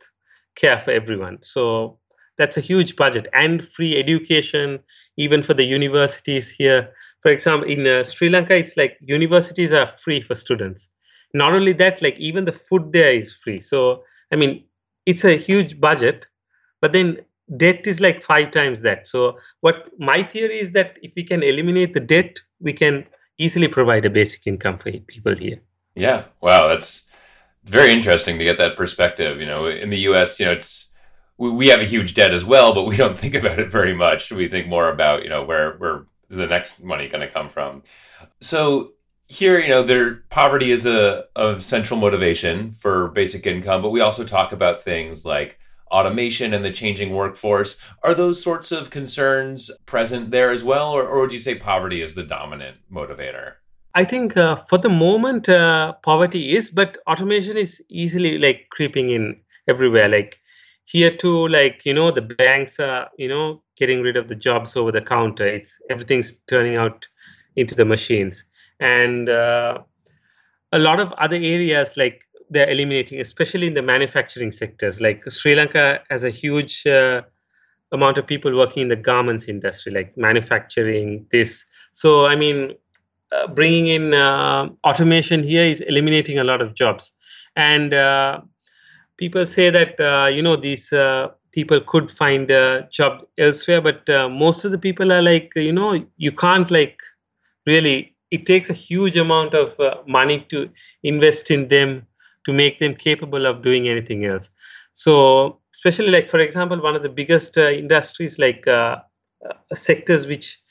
care 0.55 0.77
for 0.77 0.91
everyone. 0.91 1.39
So 1.41 1.99
that's 2.37 2.57
a 2.57 2.61
huge 2.61 2.95
budget 2.95 3.27
and 3.33 3.65
free 3.65 3.97
education, 3.97 4.79
even 5.15 5.41
for 5.41 5.53
the 5.53 5.63
universities 5.63 6.51
here. 6.51 6.89
For 7.21 7.31
example, 7.31 7.69
in 7.69 7.87
uh, 7.87 8.03
Sri 8.03 8.29
Lanka, 8.29 8.55
it's 8.55 8.77
like 8.77 8.97
universities 9.01 9.73
are 9.73 9.87
free 9.87 10.21
for 10.21 10.35
students. 10.35 10.89
Not 11.33 11.53
only 11.53 11.73
that, 11.73 12.01
like 12.01 12.17
even 12.19 12.45
the 12.45 12.53
food 12.53 12.91
there 12.91 13.13
is 13.13 13.33
free. 13.33 13.59
So, 13.59 14.03
I 14.31 14.35
mean, 14.35 14.65
it's 15.05 15.25
a 15.25 15.37
huge 15.37 15.79
budget, 15.79 16.27
but 16.81 16.93
then 16.93 17.19
debt 17.55 17.87
is 17.87 18.01
like 18.01 18.23
five 18.23 18.51
times 18.51 18.81
that. 18.81 19.07
So, 19.07 19.37
what 19.61 19.87
my 19.97 20.21
theory 20.23 20.59
is 20.59 20.71
that 20.71 20.97
if 21.01 21.13
we 21.15 21.23
can 21.23 21.43
eliminate 21.43 21.93
the 21.93 21.99
debt, 21.99 22.39
we 22.59 22.73
can 22.73 23.05
easily 23.37 23.67
provide 23.67 24.05
a 24.05 24.09
basic 24.09 24.47
income 24.47 24.77
for 24.77 24.91
people 24.91 25.35
here. 25.35 25.61
Yeah. 25.95 26.25
Wow. 26.41 26.67
That's 26.67 27.07
very 27.63 27.91
interesting 27.91 28.37
to 28.37 28.43
get 28.43 28.57
that 28.57 28.77
perspective. 28.77 29.39
You 29.39 29.45
know, 29.45 29.67
in 29.67 29.89
the 29.89 29.99
U.S., 29.99 30.39
you 30.39 30.45
know, 30.45 30.53
it's 30.53 30.93
we, 31.37 31.67
have 31.67 31.81
a 31.81 31.85
huge 31.85 32.13
debt 32.13 32.33
as 32.33 32.43
well, 32.43 32.73
but 32.73 32.83
we 32.83 32.97
don't 32.97 33.17
think 33.19 33.35
about 33.35 33.59
it 33.59 33.69
very 33.69 33.93
much. 33.93 34.31
We 34.31 34.47
think 34.47 34.67
more 34.67 34.89
about 34.89 35.23
you 35.23 35.29
know 35.29 35.43
where 35.43 35.73
where 35.77 36.05
is 36.29 36.37
the 36.37 36.47
next 36.47 36.83
money 36.83 37.07
going 37.07 37.25
to 37.25 37.33
come 37.33 37.49
from. 37.49 37.83
So 38.41 38.93
here, 39.27 39.59
you 39.59 39.69
know, 39.69 39.83
there 39.83 40.23
poverty 40.29 40.71
is 40.71 40.85
a, 40.85 41.25
a 41.35 41.61
central 41.61 41.99
motivation 41.99 42.71
for 42.71 43.09
basic 43.09 43.45
income, 43.45 43.81
but 43.81 43.89
we 43.89 44.01
also 44.01 44.23
talk 44.23 44.51
about 44.51 44.83
things 44.83 45.25
like 45.25 45.59
automation 45.91 46.53
and 46.53 46.63
the 46.63 46.71
changing 46.71 47.11
workforce. 47.13 47.79
Are 48.03 48.13
those 48.13 48.41
sorts 48.41 48.71
of 48.71 48.89
concerns 48.89 49.71
present 49.85 50.31
there 50.31 50.51
as 50.51 50.63
well, 50.63 50.91
or, 50.91 51.03
or 51.07 51.21
would 51.21 51.33
you 51.33 51.39
say 51.39 51.55
poverty 51.55 52.01
is 52.01 52.15
the 52.15 52.23
dominant 52.23 52.77
motivator? 52.91 53.53
I 53.95 54.03
think 54.03 54.37
uh, 54.37 54.55
for 54.55 54.77
the 54.77 54.89
moment, 54.89 55.49
uh, 55.49 55.93
poverty 56.03 56.55
is, 56.55 56.69
but 56.69 56.97
automation 57.07 57.57
is 57.57 57.81
easily 57.89 58.37
like 58.37 58.67
creeping 58.71 59.09
in 59.09 59.39
everywhere. 59.67 60.07
Like 60.07 60.39
here 60.87 61.11
too 61.11 61.47
like 61.49 61.81
you 61.83 61.93
know 61.93 62.11
the 62.11 62.21
banks 62.21 62.79
are 62.79 63.09
you 63.17 63.27
know 63.27 63.61
getting 63.75 64.01
rid 64.01 64.15
of 64.15 64.29
the 64.29 64.35
jobs 64.35 64.75
over 64.75 64.91
the 64.91 65.01
counter 65.01 65.45
it's 65.45 65.79
everything's 65.89 66.39
turning 66.47 66.77
out 66.77 67.07
into 67.57 67.75
the 67.75 67.85
machines 67.85 68.45
and 68.79 69.27
uh, 69.29 69.77
a 70.71 70.79
lot 70.79 70.99
of 70.99 71.11
other 71.13 71.35
areas 71.35 71.97
like 71.97 72.26
they're 72.49 72.69
eliminating 72.69 73.19
especially 73.19 73.67
in 73.67 73.73
the 73.73 73.81
manufacturing 73.81 74.51
sectors. 74.51 75.01
Like 75.01 75.23
sri 75.29 75.55
lanka 75.55 76.01
has 76.09 76.23
a 76.23 76.29
huge 76.29 76.85
uh, 76.85 77.21
amount 77.91 78.17
of 78.17 78.27
people 78.27 78.55
working 78.55 78.83
in 78.83 78.89
the 78.89 78.95
garments 78.95 79.47
industry 79.47 79.91
like 79.91 80.17
manufacturing 80.17 81.25
this. 81.31 81.65
So 81.91 82.25
i 82.25 82.35
mean 82.35 82.73
uh, 83.31 83.47
bringing 83.47 83.87
in 83.87 84.13
uh, 84.13 84.69
automation 84.85 85.43
here 85.43 85.65
is 85.65 85.81
eliminating 85.81 86.39
a 86.39 86.43
lot 86.43 86.61
of 86.61 86.73
jobs. 86.73 87.13
And 87.57 87.93
uh, 87.93 88.41
people 89.17 89.45
say 89.45 89.69
that 89.69 89.99
uh, 89.99 90.27
you 90.27 90.41
know 90.41 90.55
these 90.55 90.93
uh, 90.93 91.29
people 91.51 91.81
could 91.81 92.09
find 92.09 92.49
a 92.51 92.87
job 92.91 93.25
elsewhere 93.37 93.81
but 93.81 94.07
most 94.31 94.63
of 94.63 94.71
the 94.71 94.77
people 94.77 95.11
are 95.11 95.21
like 95.21 95.51
you 95.55 95.73
know 95.73 96.05
you 96.17 96.31
can't 96.31 96.69
like 96.69 96.99
really 97.65 98.15
it 98.31 98.45
takes 98.45 98.69
a 98.69 98.73
huge 98.73 99.17
amount 99.17 99.53
of 99.53 99.79
uh, 99.79 99.95
money 100.07 100.45
to 100.49 100.69
invest 101.03 101.49
in 101.49 101.67
them 101.67 102.05
to 102.47 102.53
make 102.53 102.79
them 102.79 102.95
capable 102.95 103.45
of 103.51 103.61
doing 103.61 103.87
anything 103.93 104.25
else 104.25 104.49
so 104.93 105.59
especially 105.73 106.11
like 106.17 106.29
for 106.29 106.39
example 106.39 106.81
one 106.81 106.95
of 106.95 107.03
the 107.03 107.15
biggest 107.21 107.57
uh, 107.57 107.69
industries 107.69 108.39
like 108.39 108.67
uh, 108.67 108.97
sectors 109.73 110.27
which 110.27 110.61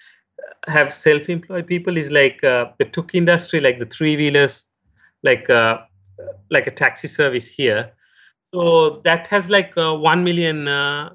have 0.66 0.92
self-employed 0.92 1.66
people 1.66 1.96
is 1.96 2.10
like 2.10 2.40
the 2.42 2.88
tuk 2.92 3.14
industry 3.14 3.60
like 3.60 3.78
the 3.78 3.86
three 3.96 4.16
wheelers 4.16 4.64
like 5.22 5.48
like 6.50 6.66
a 6.66 6.74
taxi 6.82 7.08
service 7.08 7.48
here 7.48 7.92
so 8.56 9.00
that 9.04 9.26
has 9.28 9.50
like 9.50 9.76
uh, 9.76 9.94
1 9.94 10.24
million 10.24 10.68
uh, 10.68 11.10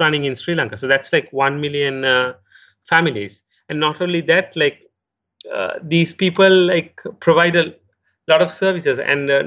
running 0.00 0.24
in 0.24 0.34
Sri 0.34 0.54
Lanka. 0.54 0.76
So 0.76 0.88
that's 0.88 1.12
like 1.12 1.32
1 1.32 1.60
million 1.60 2.04
uh, 2.04 2.34
families. 2.88 3.42
And 3.68 3.80
not 3.80 4.00
only 4.00 4.20
that, 4.22 4.56
like 4.56 4.80
uh, 5.54 5.74
these 5.82 6.12
people 6.12 6.50
like 6.50 7.00
provide 7.20 7.56
a 7.56 7.74
lot 8.28 8.42
of 8.42 8.50
services 8.50 8.98
and 8.98 9.30
uh, 9.30 9.42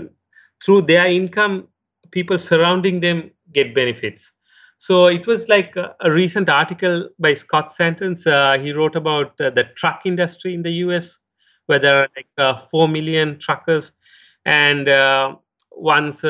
through 0.64 0.84
their 0.84 1.08
income, 1.08 1.68
people 2.12 2.38
surrounding 2.38 3.00
them 3.00 3.32
get 3.54 3.76
benefits. 3.76 4.34
So 4.80 5.08
it 5.08 5.26
was 5.26 5.50
like 5.50 5.76
a, 5.76 6.12
recent 6.12 6.50
article 6.50 7.10
by 7.18 7.34
Scott 7.34 7.72
Santens. 7.72 8.28
Uh, 8.28 8.60
he 8.60 8.74
wrote 8.74 8.96
about 8.96 9.36
the 9.38 9.68
truck 9.76 10.02
industry 10.06 10.54
in 10.54 10.62
the 10.62 10.72
US, 10.86 11.20
where 11.66 11.80
there 11.80 12.04
are 12.04 12.08
like 12.16 12.60
4 12.70 12.88
million 12.88 13.40
truckers. 13.40 13.92
And 14.46 14.88
once 15.72 16.24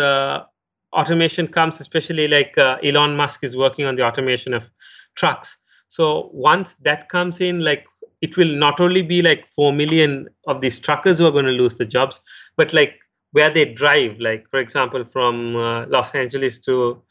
automation 0.98 1.48
comes, 1.48 1.80
especially 1.80 2.28
like 2.28 2.58
uh, 2.58 2.78
Elon 2.84 3.16
Musk 3.16 3.44
is 3.44 3.56
working 3.56 3.86
on 3.86 3.96
the 3.96 4.04
automation 4.04 4.54
of 4.54 4.70
trucks. 5.16 5.58
So 5.90 6.30
once 6.34 6.76
that 6.82 7.10
comes 7.10 7.42
in, 7.42 7.60
like 7.60 7.86
it 8.22 8.36
will 8.38 8.54
not 8.56 8.80
only 8.80 9.02
be 9.02 9.22
like 9.22 9.48
4 9.48 9.74
million 9.74 10.28
of 10.48 10.62
these 10.62 10.80
truckers 10.80 11.20
who 11.20 11.26
are 11.28 11.32
going 11.32 11.46
to 11.46 11.52
lose 11.52 11.78
the 11.78 11.86
jobs, 11.86 12.20
but 12.56 12.74
like 12.74 13.00
where 13.32 13.50
they 13.50 13.66
drive, 13.66 14.20
like 14.20 14.50
for 14.50 14.60
example, 14.60 15.04
from 15.06 15.56
uh, 15.56 15.86
Los 15.88 16.14
Angeles 16.16 16.60
to 16.60 17.02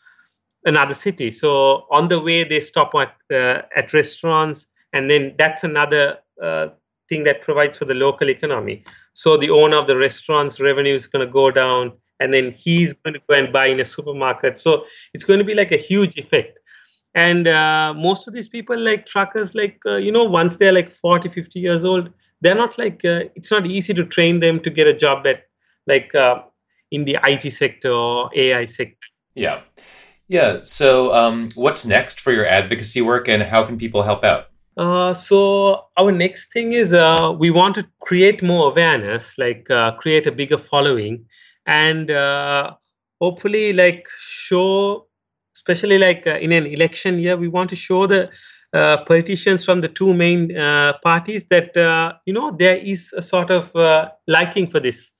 another 0.65 0.95
city. 0.95 1.31
So 1.31 1.87
on 1.91 2.09
the 2.09 2.21
way, 2.21 2.45
they 2.45 2.61
stop 2.61 2.93
at, 2.95 3.15
uh, 3.33 3.63
at 3.77 3.93
restaurants, 3.93 4.67
and 4.93 5.11
then 5.11 5.35
that's 5.39 5.63
another 5.65 6.19
uh, 6.43 6.69
thing 7.09 7.25
that 7.25 7.43
provides 7.43 7.79
for 7.79 7.85
the 7.85 7.95
local 7.95 8.29
economy. 8.31 8.85
So 9.13 9.37
the 9.37 9.51
owner 9.51 9.77
of 9.77 9.87
the 9.87 9.97
restaurant's 9.97 10.61
revenue 10.61 10.95
is 10.95 11.07
going 11.07 11.25
to 11.27 11.33
go 11.33 11.51
down 11.51 11.93
and 12.21 12.33
then 12.33 12.55
he's 12.57 12.93
going 12.93 13.15
to 13.15 13.21
go 13.29 13.35
and 13.35 13.53
buy 13.53 13.67
in 13.67 13.81
a 13.81 13.85
supermarket 13.85 14.59
so 14.59 14.85
it's 15.15 15.25
going 15.25 15.39
to 15.39 15.45
be 15.45 15.55
like 15.55 15.73
a 15.73 15.77
huge 15.77 16.17
effect 16.17 16.59
and 17.15 17.49
uh, 17.49 17.95
most 17.97 18.29
of 18.29 18.35
these 18.35 18.49
people 18.49 18.79
like 18.79 19.07
truckers 19.07 19.55
like 19.55 19.81
uh, 19.87 19.97
you 19.97 20.13
know 20.13 20.25
once 20.25 20.57
they're 20.57 20.73
like 20.73 20.91
40 20.91 21.29
50 21.29 21.61
years 21.61 21.85
old 21.85 22.11
they're 22.41 22.55
not 22.55 22.79
like 22.79 23.05
uh, 23.05 23.25
it's 23.35 23.51
not 23.51 23.67
easy 23.67 23.95
to 23.95 24.05
train 24.05 24.41
them 24.41 24.61
to 24.61 24.71
get 24.71 24.87
a 24.87 24.95
job 24.95 25.27
at 25.27 25.45
like 25.87 26.15
uh, 26.15 26.43
in 26.91 27.05
the 27.05 27.19
it 27.25 27.53
sector 27.53 27.91
or 27.91 28.31
ai 28.35 28.67
sector. 28.67 28.97
Yeah. 29.35 29.61
Yeah 30.29 30.61
so 30.63 31.15
um, 31.15 31.49
what's 31.55 31.87
next 31.87 32.21
for 32.21 32.33
your 32.33 32.47
advocacy 32.47 33.03
work 33.03 33.29
and 33.29 33.43
how 33.43 33.65
can 33.65 33.79
people 33.79 34.03
help 34.03 34.25
out? 34.25 34.47
Uh, 34.77 35.13
so 35.13 35.85
our 35.97 36.13
next 36.13 36.53
thing 36.53 36.75
is 36.75 36.93
uh, 36.93 37.35
we 37.39 37.51
want 37.51 37.75
to 37.75 37.87
create 38.01 38.43
more 38.43 38.71
awareness 38.71 39.39
like 39.39 39.71
uh, 39.71 39.93
create 39.93 40.27
a 40.27 40.33
bigger 40.33 40.59
following 40.59 41.25
and 41.67 42.11
uh, 42.11 42.75
hopefully 43.21 43.73
like 43.73 44.07
show 44.21 45.07
especially 45.55 45.97
like 45.99 46.27
uh, 46.27 46.37
in 46.37 46.53
an 46.53 46.67
election 46.67 47.19
year 47.19 47.37
we 47.37 47.49
want 47.49 47.71
to 47.71 47.77
show 47.77 48.07
the 48.07 48.29
uh, 48.73 49.03
politicians 49.05 49.65
from 49.65 49.81
the 49.81 49.89
two 49.89 50.13
main 50.13 50.57
uh, 50.57 50.93
parties 51.03 51.47
that 51.47 51.77
uh, 51.77 52.13
you 52.27 52.33
know 52.33 52.51
there 52.51 52.77
is 52.77 53.13
a 53.17 53.23
sort 53.23 53.51
of 53.51 53.75
uh, 53.75 54.09
liking 54.27 54.67
for 54.67 54.81
this 54.81 55.13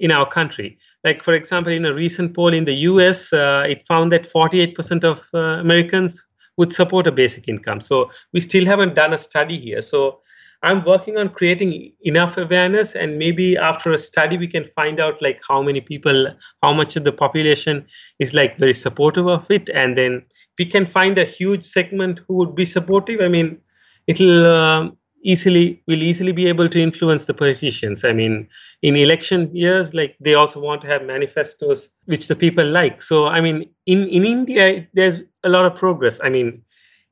in 0.00 0.10
our 0.10 0.26
country. 0.26 0.78
Like 1.04 1.22
for 1.22 1.34
example 1.34 1.72
in 1.72 1.84
a 1.84 1.94
recent 1.94 2.34
poll 2.34 2.52
in 2.52 2.64
the 2.64 2.74
us 2.74 3.30
it 3.32 3.86
found 3.86 4.10
that 4.12 4.24
48% 4.24 5.04
of 5.04 5.28
americans 5.34 6.26
would 6.56 6.72
support 6.72 7.06
a 7.06 7.12
basic 7.12 7.48
income. 7.48 7.80
So 7.80 8.10
we 8.32 8.40
still 8.40 8.64
haven't 8.64 8.94
done 8.94 9.12
a 9.14 9.18
study 9.18 9.58
here. 9.58 9.80
So 9.82 10.20
i'm 10.62 10.84
working 10.84 11.16
on 11.16 11.30
creating 11.30 11.70
enough 12.02 12.36
awareness 12.36 12.94
and 12.94 13.18
maybe 13.18 13.56
after 13.56 13.92
a 13.92 13.96
study 13.96 14.36
we 14.36 14.46
can 14.46 14.66
find 14.66 15.00
out 15.00 15.22
like 15.22 15.40
how 15.48 15.62
many 15.62 15.80
people 15.80 16.26
how 16.62 16.72
much 16.80 16.96
of 16.96 17.04
the 17.04 17.12
population 17.12 17.86
is 18.18 18.34
like 18.34 18.58
very 18.58 18.74
supportive 18.74 19.26
of 19.26 19.50
it. 19.50 19.70
And 19.70 19.96
then 19.96 20.22
we 20.58 20.66
can 20.66 20.86
find 20.86 21.16
a 21.18 21.24
huge 21.24 21.64
segment 21.64 22.20
who 22.26 22.34
would 22.34 22.54
be 22.54 22.66
supportive. 22.66 23.20
I 23.20 23.28
mean 23.28 23.58
it'll 24.06 24.46
uh, 24.46 24.90
easily 25.22 25.82
will 25.86 26.02
easily 26.02 26.32
be 26.32 26.46
able 26.48 26.68
to 26.68 26.80
influence 26.80 27.24
the 27.26 27.34
politicians 27.34 28.04
i 28.04 28.12
mean 28.12 28.48
in 28.82 28.96
election 28.96 29.54
years 29.54 29.92
like 29.94 30.16
they 30.20 30.34
also 30.34 30.60
want 30.60 30.80
to 30.80 30.86
have 30.86 31.02
manifestos 31.04 31.90
which 32.06 32.28
the 32.28 32.36
people 32.36 32.64
like 32.64 33.02
so 33.02 33.26
i 33.26 33.40
mean 33.40 33.68
in 33.86 34.08
in 34.08 34.24
india 34.24 34.86
there's 34.94 35.18
a 35.44 35.48
lot 35.48 35.64
of 35.64 35.78
progress 35.78 36.20
i 36.22 36.28
mean 36.28 36.62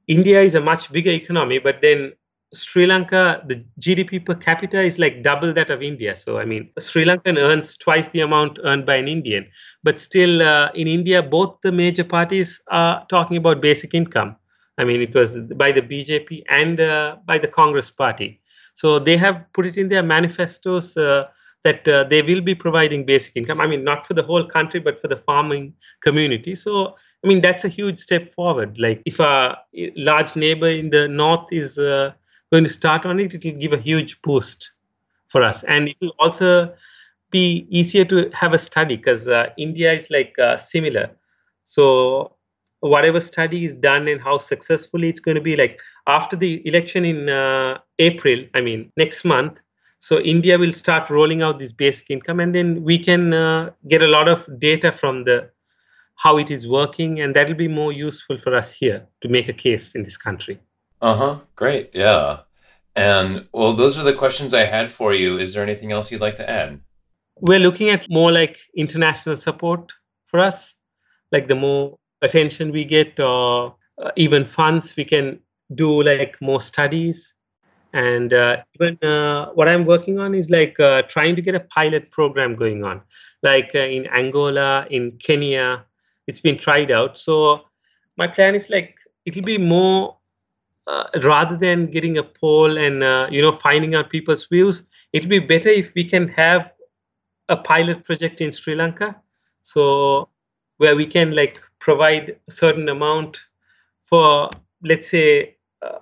india 0.07 0.41
is 0.43 0.55
a 0.55 0.61
much 0.61 0.91
bigger 0.93 1.11
economy 1.11 1.59
but 1.59 1.81
then 1.83 2.13
Sri 2.55 2.87
Lanka, 2.87 3.43
the 3.47 3.63
GDP 3.79 4.19
per 4.19 4.35
capita 4.35 4.81
is 4.81 4.99
like 4.99 5.23
double 5.23 5.53
that 5.53 5.71
of 5.71 5.83
India. 5.83 6.17
So, 6.17 6.39
I 6.39 6.47
mean, 6.47 6.71
Sri 6.79 7.05
Lankan 7.05 7.39
earns 7.39 7.77
twice 7.77 8.09
the 8.09 8.21
amount 8.21 8.59
earned 8.65 8.87
by 8.87 8.97
an 8.97 9.07
Indian. 9.07 9.47
But 9.83 10.01
still, 10.01 10.41
uh, 10.41 10.71
in 10.75 10.89
India, 10.89 11.23
both 11.23 11.59
the 11.63 11.73
major 11.73 12.05
parties 12.05 12.63
are 12.69 13.05
talking 13.11 13.37
about 13.37 13.61
basic 13.61 13.93
income. 13.93 14.37
I 14.79 14.85
mean, 14.85 15.03
it 15.03 15.15
was 15.15 15.41
by 15.41 15.73
the 15.73 15.83
BJP 15.83 16.45
and 16.49 16.81
uh, 16.81 17.17
by 17.27 17.39
the 17.39 17.49
Congress 17.49 17.91
party. 17.91 18.41
So, 18.75 18.99
they 18.99 19.17
have 19.17 19.45
put 19.53 19.67
it 19.67 19.77
in 19.77 19.89
their 19.89 20.03
manifestos 20.03 20.97
uh, 20.97 21.27
that 21.65 21.87
uh, 21.89 22.05
they 22.05 22.23
will 22.23 22.41
be 22.41 22.55
providing 22.55 23.05
basic 23.05 23.37
income. 23.37 23.61
I 23.61 23.67
mean, 23.67 23.85
not 23.85 24.07
for 24.07 24.15
the 24.15 24.23
whole 24.23 24.45
country, 24.45 24.81
but 24.81 24.99
for 25.01 25.09
the 25.09 25.17
farming 25.17 25.75
community. 26.01 26.55
So, 26.55 26.95
I 27.25 27.29
mean, 27.29 27.41
that's 27.41 27.65
a 27.65 27.69
huge 27.69 27.99
step 27.99 28.33
forward. 28.33 28.79
Like, 28.79 29.03
if 29.05 29.19
a 29.19 29.59
large 29.97 30.37
neighbor 30.37 30.69
in 30.69 30.91
the 30.91 31.09
north 31.09 31.53
is 31.53 31.79
uh, 31.79 32.13
going 32.53 32.65
to 32.65 32.71
start 32.71 33.05
on 33.05 33.19
it, 33.19 33.35
it 33.35 33.45
will 33.45 33.61
give 33.61 33.73
a 33.73 33.79
huge 33.79 34.23
boost 34.23 34.71
for 35.29 35.43
us. 35.43 35.65
And 35.65 35.89
it 35.89 35.97
will 36.01 36.15
also 36.19 36.75
be 37.31 37.67
easier 37.71 38.05
to 38.07 38.31
have 38.33 38.55
a 38.55 38.59
study 38.59 38.97
because 38.97 39.29
uh, 39.29 39.49
India 39.59 39.93
is 39.93 40.11
like 40.11 40.39
uh, 40.39 40.57
similar. 40.57 41.11
So 41.65 42.37
whatever 42.81 43.21
study 43.21 43.65
is 43.65 43.75
done 43.75 44.09
and 44.09 44.21
how 44.21 44.39
successfully 44.39 45.09
it's 45.09 45.21
going 45.21 45.35
to 45.35 45.41
be 45.41 45.57
like 45.57 45.81
after 46.07 46.37
the 46.37 46.67
election 46.67 47.05
in 47.05 47.29
uh, 47.29 47.79
April, 47.99 48.45
I 48.55 48.61
mean 48.61 48.93
next 48.97 49.25
month. 49.25 49.61
So 50.01 50.21
India 50.21 50.59
will 50.59 50.73
start 50.73 51.11
rolling 51.11 51.43
out 51.43 51.59
this 51.59 51.73
basic 51.73 52.09
income, 52.09 52.39
and 52.39 52.55
then 52.55 52.85
we 52.85 52.99
can 52.99 53.35
uh, 53.35 53.71
get 53.89 54.01
a 54.03 54.07
lot 54.07 54.29
of 54.29 54.49
data 54.61 54.93
from 54.93 55.25
the 55.25 55.51
how 56.15 56.37
it 56.39 56.51
is 56.51 56.69
working, 56.69 57.21
and 57.21 57.35
that 57.35 57.49
will 57.49 57.57
be 57.57 57.69
more 57.69 57.93
useful 57.93 58.39
for 58.39 58.57
us 58.57 58.73
here 58.73 59.07
to 59.21 59.29
make 59.29 59.49
a 59.49 59.53
case 59.53 59.95
in 59.95 60.03
this 60.05 60.17
country. 60.17 60.61
Uh 61.01 61.17
huh. 61.17 61.39
Great. 61.57 61.91
Yeah. 61.95 62.41
And 62.95 63.47
well, 63.53 63.75
those 63.75 63.99
are 63.99 64.05
the 64.05 64.13
questions 64.13 64.55
I 64.55 64.65
had 64.65 64.93
for 64.93 65.15
you. 65.15 65.39
Is 65.39 65.55
there 65.55 65.63
anything 65.63 65.93
else 65.93 66.11
you'd 66.11 66.21
like 66.21 66.37
to 66.37 66.49
add? 66.49 66.81
We're 67.41 67.61
looking 67.61 67.91
at 67.91 68.11
more 68.11 68.33
like 68.33 68.59
international 68.77 69.37
support 69.37 69.93
for 70.27 70.41
us, 70.41 70.75
like 71.31 71.47
the 71.47 71.55
more 71.55 71.98
attention 72.23 72.73
we 72.73 72.85
get, 72.85 73.19
or 73.21 73.77
uh, 74.03 74.11
even 74.17 74.45
funds, 74.45 74.97
we 74.97 75.05
can 75.05 75.41
do 75.75 76.03
like 76.03 76.41
more 76.41 76.61
studies. 76.61 77.35
And 77.95 78.33
uh, 78.33 78.59
even 78.75 78.99
uh, 79.03 79.51
what 79.53 79.69
I'm 79.69 79.87
working 79.87 80.19
on 80.19 80.35
is 80.35 80.51
like 80.51 80.79
uh, 80.79 81.03
trying 81.03 81.37
to 81.37 81.43
get 81.43 81.55
a 81.55 81.61
pilot 81.61 82.11
program 82.11 82.55
going 82.55 82.85
on, 82.85 83.01
like 83.43 83.71
uh, 83.75 83.79
in 83.79 84.07
Angola, 84.09 84.87
in 84.91 85.13
Kenya. 85.19 85.85
It's 86.27 86.41
been 86.41 86.59
tried 86.59 86.91
out. 86.91 87.17
So 87.17 87.65
my 88.19 88.27
plan 88.27 88.55
is 88.55 88.69
like 88.69 88.99
it'll 89.25 89.45
be 89.45 89.57
more 89.59 90.19
uh, 90.89 91.05
rather 91.23 91.57
than 91.57 91.87
getting 91.87 92.19
a 92.19 92.23
poll 92.23 92.79
and 92.79 93.03
uh, 93.03 93.29
you 93.31 93.41
know 93.43 93.53
finding 93.53 93.95
out 93.95 94.11
people's 94.11 94.47
views 94.47 94.85
it'll 95.13 95.29
be 95.29 95.39
better 95.39 95.69
if 95.69 95.95
we 95.95 96.03
can 96.03 96.29
have 96.29 96.73
a 97.51 97.57
pilot 97.57 98.05
project 98.05 98.41
in 98.41 98.51
sri 98.51 98.75
lanka 98.75 99.15
so 99.61 100.29
where 100.79 100.97
we 100.97 101.07
can 101.07 101.31
like 101.31 101.61
provide 101.81 102.37
a 102.49 102.51
certain 102.51 102.89
amount 102.89 103.41
for, 104.03 104.51
let's 104.83 105.09
say, 105.09 105.57
uh, 105.83 105.99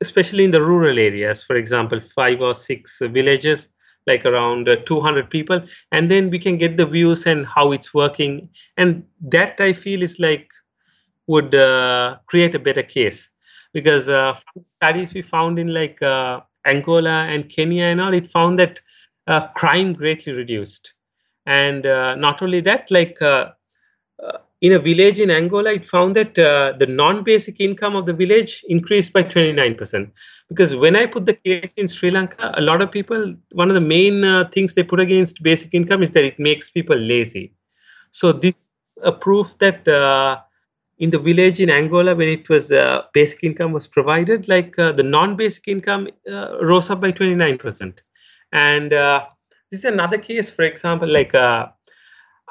especially 0.00 0.44
in 0.44 0.50
the 0.50 0.62
rural 0.62 0.98
areas, 0.98 1.42
for 1.42 1.56
example, 1.56 2.00
five 2.00 2.40
or 2.40 2.54
six 2.54 2.98
villages, 3.00 3.70
like 4.06 4.24
around 4.24 4.68
uh, 4.68 4.76
200 4.86 5.30
people, 5.30 5.60
and 5.92 6.10
then 6.10 6.30
we 6.30 6.38
can 6.38 6.56
get 6.56 6.76
the 6.76 6.86
views 6.86 7.26
and 7.26 7.46
how 7.46 7.72
it's 7.72 7.92
working. 7.92 8.48
And 8.76 9.04
that 9.20 9.60
I 9.60 9.72
feel 9.72 10.02
is 10.02 10.18
like 10.18 10.50
would 11.26 11.54
uh, 11.54 12.16
create 12.26 12.54
a 12.54 12.58
better 12.58 12.82
case 12.82 13.30
because 13.74 14.08
uh, 14.08 14.34
studies 14.62 15.12
we 15.12 15.22
found 15.22 15.58
in 15.58 15.74
like 15.74 16.00
uh, 16.02 16.40
Angola 16.66 17.26
and 17.28 17.48
Kenya 17.50 17.84
and 17.84 18.00
all, 18.00 18.14
it 18.14 18.26
found 18.26 18.58
that 18.58 18.80
uh, 19.26 19.46
crime 19.48 19.92
greatly 19.92 20.32
reduced. 20.32 20.94
And 21.44 21.86
uh, 21.86 22.14
not 22.14 22.42
only 22.42 22.60
that, 22.62 22.90
like 22.90 23.18
in 24.60 24.72
a 24.72 24.78
village 24.78 25.20
in 25.20 25.30
Angola, 25.30 25.72
it 25.72 25.84
found 25.84 26.16
that 26.16 26.34
the 26.34 26.86
non-basic 26.88 27.60
income 27.60 27.94
of 27.94 28.06
the 28.06 28.12
village 28.12 28.64
increased 28.68 29.12
by 29.12 29.22
29%. 29.22 30.10
Because 30.48 30.74
when 30.74 30.96
I 30.96 31.06
put 31.06 31.26
the 31.26 31.34
case 31.34 31.74
in 31.74 31.86
Sri 31.88 32.10
Lanka, 32.10 32.52
a 32.54 32.60
lot 32.60 32.82
of 32.82 32.90
people, 32.90 33.34
one 33.52 33.68
of 33.68 33.74
the 33.74 33.80
main 33.80 34.24
things 34.50 34.74
they 34.74 34.82
put 34.82 34.98
against 34.98 35.42
basic 35.42 35.74
income 35.74 36.02
is 36.02 36.10
that 36.12 36.24
it 36.24 36.38
makes 36.38 36.70
people 36.70 36.96
lazy. 36.96 37.52
So 38.10 38.32
this 38.32 38.66
is 38.84 38.98
a 39.04 39.12
proof 39.12 39.56
that 39.58 39.86
in 40.98 41.10
the 41.10 41.18
village 41.18 41.60
in 41.60 41.70
Angola, 41.70 42.14
when 42.14 42.28
it 42.28 42.48
was 42.48 42.72
uh, 42.72 43.02
basic 43.12 43.44
income 43.44 43.72
was 43.72 43.86
provided, 43.86 44.48
like 44.48 44.78
uh, 44.78 44.92
the 44.92 45.02
non-basic 45.02 45.68
income 45.68 46.08
uh, 46.30 46.56
rose 46.62 46.90
up 46.90 47.00
by 47.00 47.12
29%. 47.12 48.02
And 48.52 48.92
uh, 48.92 49.24
this 49.70 49.80
is 49.80 49.84
another 49.84 50.18
case, 50.18 50.50
for 50.50 50.62
example, 50.62 51.08
like 51.08 51.34
uh, 51.34 51.68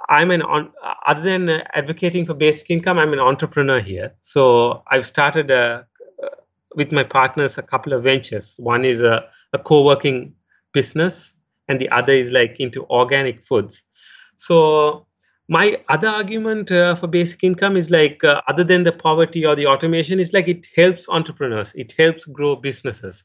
I'm 0.09 0.31
an 0.31 0.41
on, 0.41 0.71
other 1.05 1.21
than 1.21 1.49
advocating 1.73 2.25
for 2.25 2.33
basic 2.33 2.69
income, 2.69 2.97
I'm 2.97 3.13
an 3.13 3.19
entrepreneur 3.19 3.79
here. 3.79 4.13
So 4.21 4.83
I've 4.89 5.05
started 5.05 5.51
a, 5.51 5.85
uh, 6.23 6.27
with 6.75 6.91
my 6.91 7.03
partners 7.03 7.57
a 7.57 7.63
couple 7.63 7.93
of 7.93 8.03
ventures. 8.03 8.55
One 8.59 8.85
is 8.85 9.01
a, 9.01 9.25
a 9.53 9.59
co-working 9.59 10.33
business, 10.73 11.35
and 11.67 11.79
the 11.79 11.89
other 11.89 12.13
is 12.13 12.31
like 12.31 12.57
into 12.59 12.85
organic 12.85 13.43
foods. 13.43 13.83
So 14.37 15.07
my 15.47 15.81
other 15.89 16.07
argument 16.09 16.71
uh, 16.71 16.95
for 16.95 17.07
basic 17.07 17.43
income 17.43 17.77
is 17.77 17.89
like 17.89 18.23
uh, 18.23 18.41
other 18.47 18.63
than 18.63 18.83
the 18.83 18.91
poverty 18.91 19.45
or 19.45 19.55
the 19.55 19.67
automation 19.67 20.19
is 20.19 20.33
like 20.33 20.47
it 20.47 20.67
helps 20.75 21.07
entrepreneurs 21.09 21.73
it 21.75 21.93
helps 21.97 22.25
grow 22.25 22.55
businesses 22.55 23.23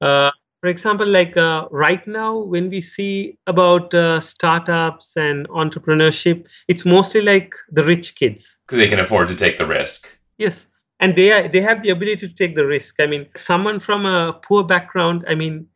uh, 0.00 0.30
for 0.60 0.68
example 0.68 1.06
like 1.06 1.36
uh, 1.36 1.66
right 1.70 2.06
now 2.06 2.36
when 2.38 2.68
we 2.70 2.80
see 2.80 3.38
about 3.46 3.92
uh, 3.94 4.20
startups 4.20 5.16
and 5.16 5.48
entrepreneurship 5.48 6.46
it's 6.68 6.84
mostly 6.84 7.20
like 7.20 7.54
the 7.70 7.84
rich 7.84 8.14
kids. 8.14 8.58
Because 8.66 8.78
they 8.78 8.88
can 8.88 9.00
afford 9.00 9.28
to 9.28 9.36
take 9.36 9.58
the 9.58 9.66
risk. 9.66 10.08
Yes. 10.38 10.66
And 11.00 11.16
they 11.16 11.32
are, 11.32 11.48
they 11.48 11.62
have 11.62 11.82
the 11.82 11.90
ability 11.90 12.28
to 12.28 12.34
take 12.34 12.54
the 12.54 12.66
risk. 12.66 12.96
I 13.00 13.06
mean 13.06 13.26
someone 13.36 13.78
from 13.78 14.06
a 14.06 14.34
poor 14.34 14.62
background 14.62 15.24
i 15.28 15.34
mean 15.34 15.66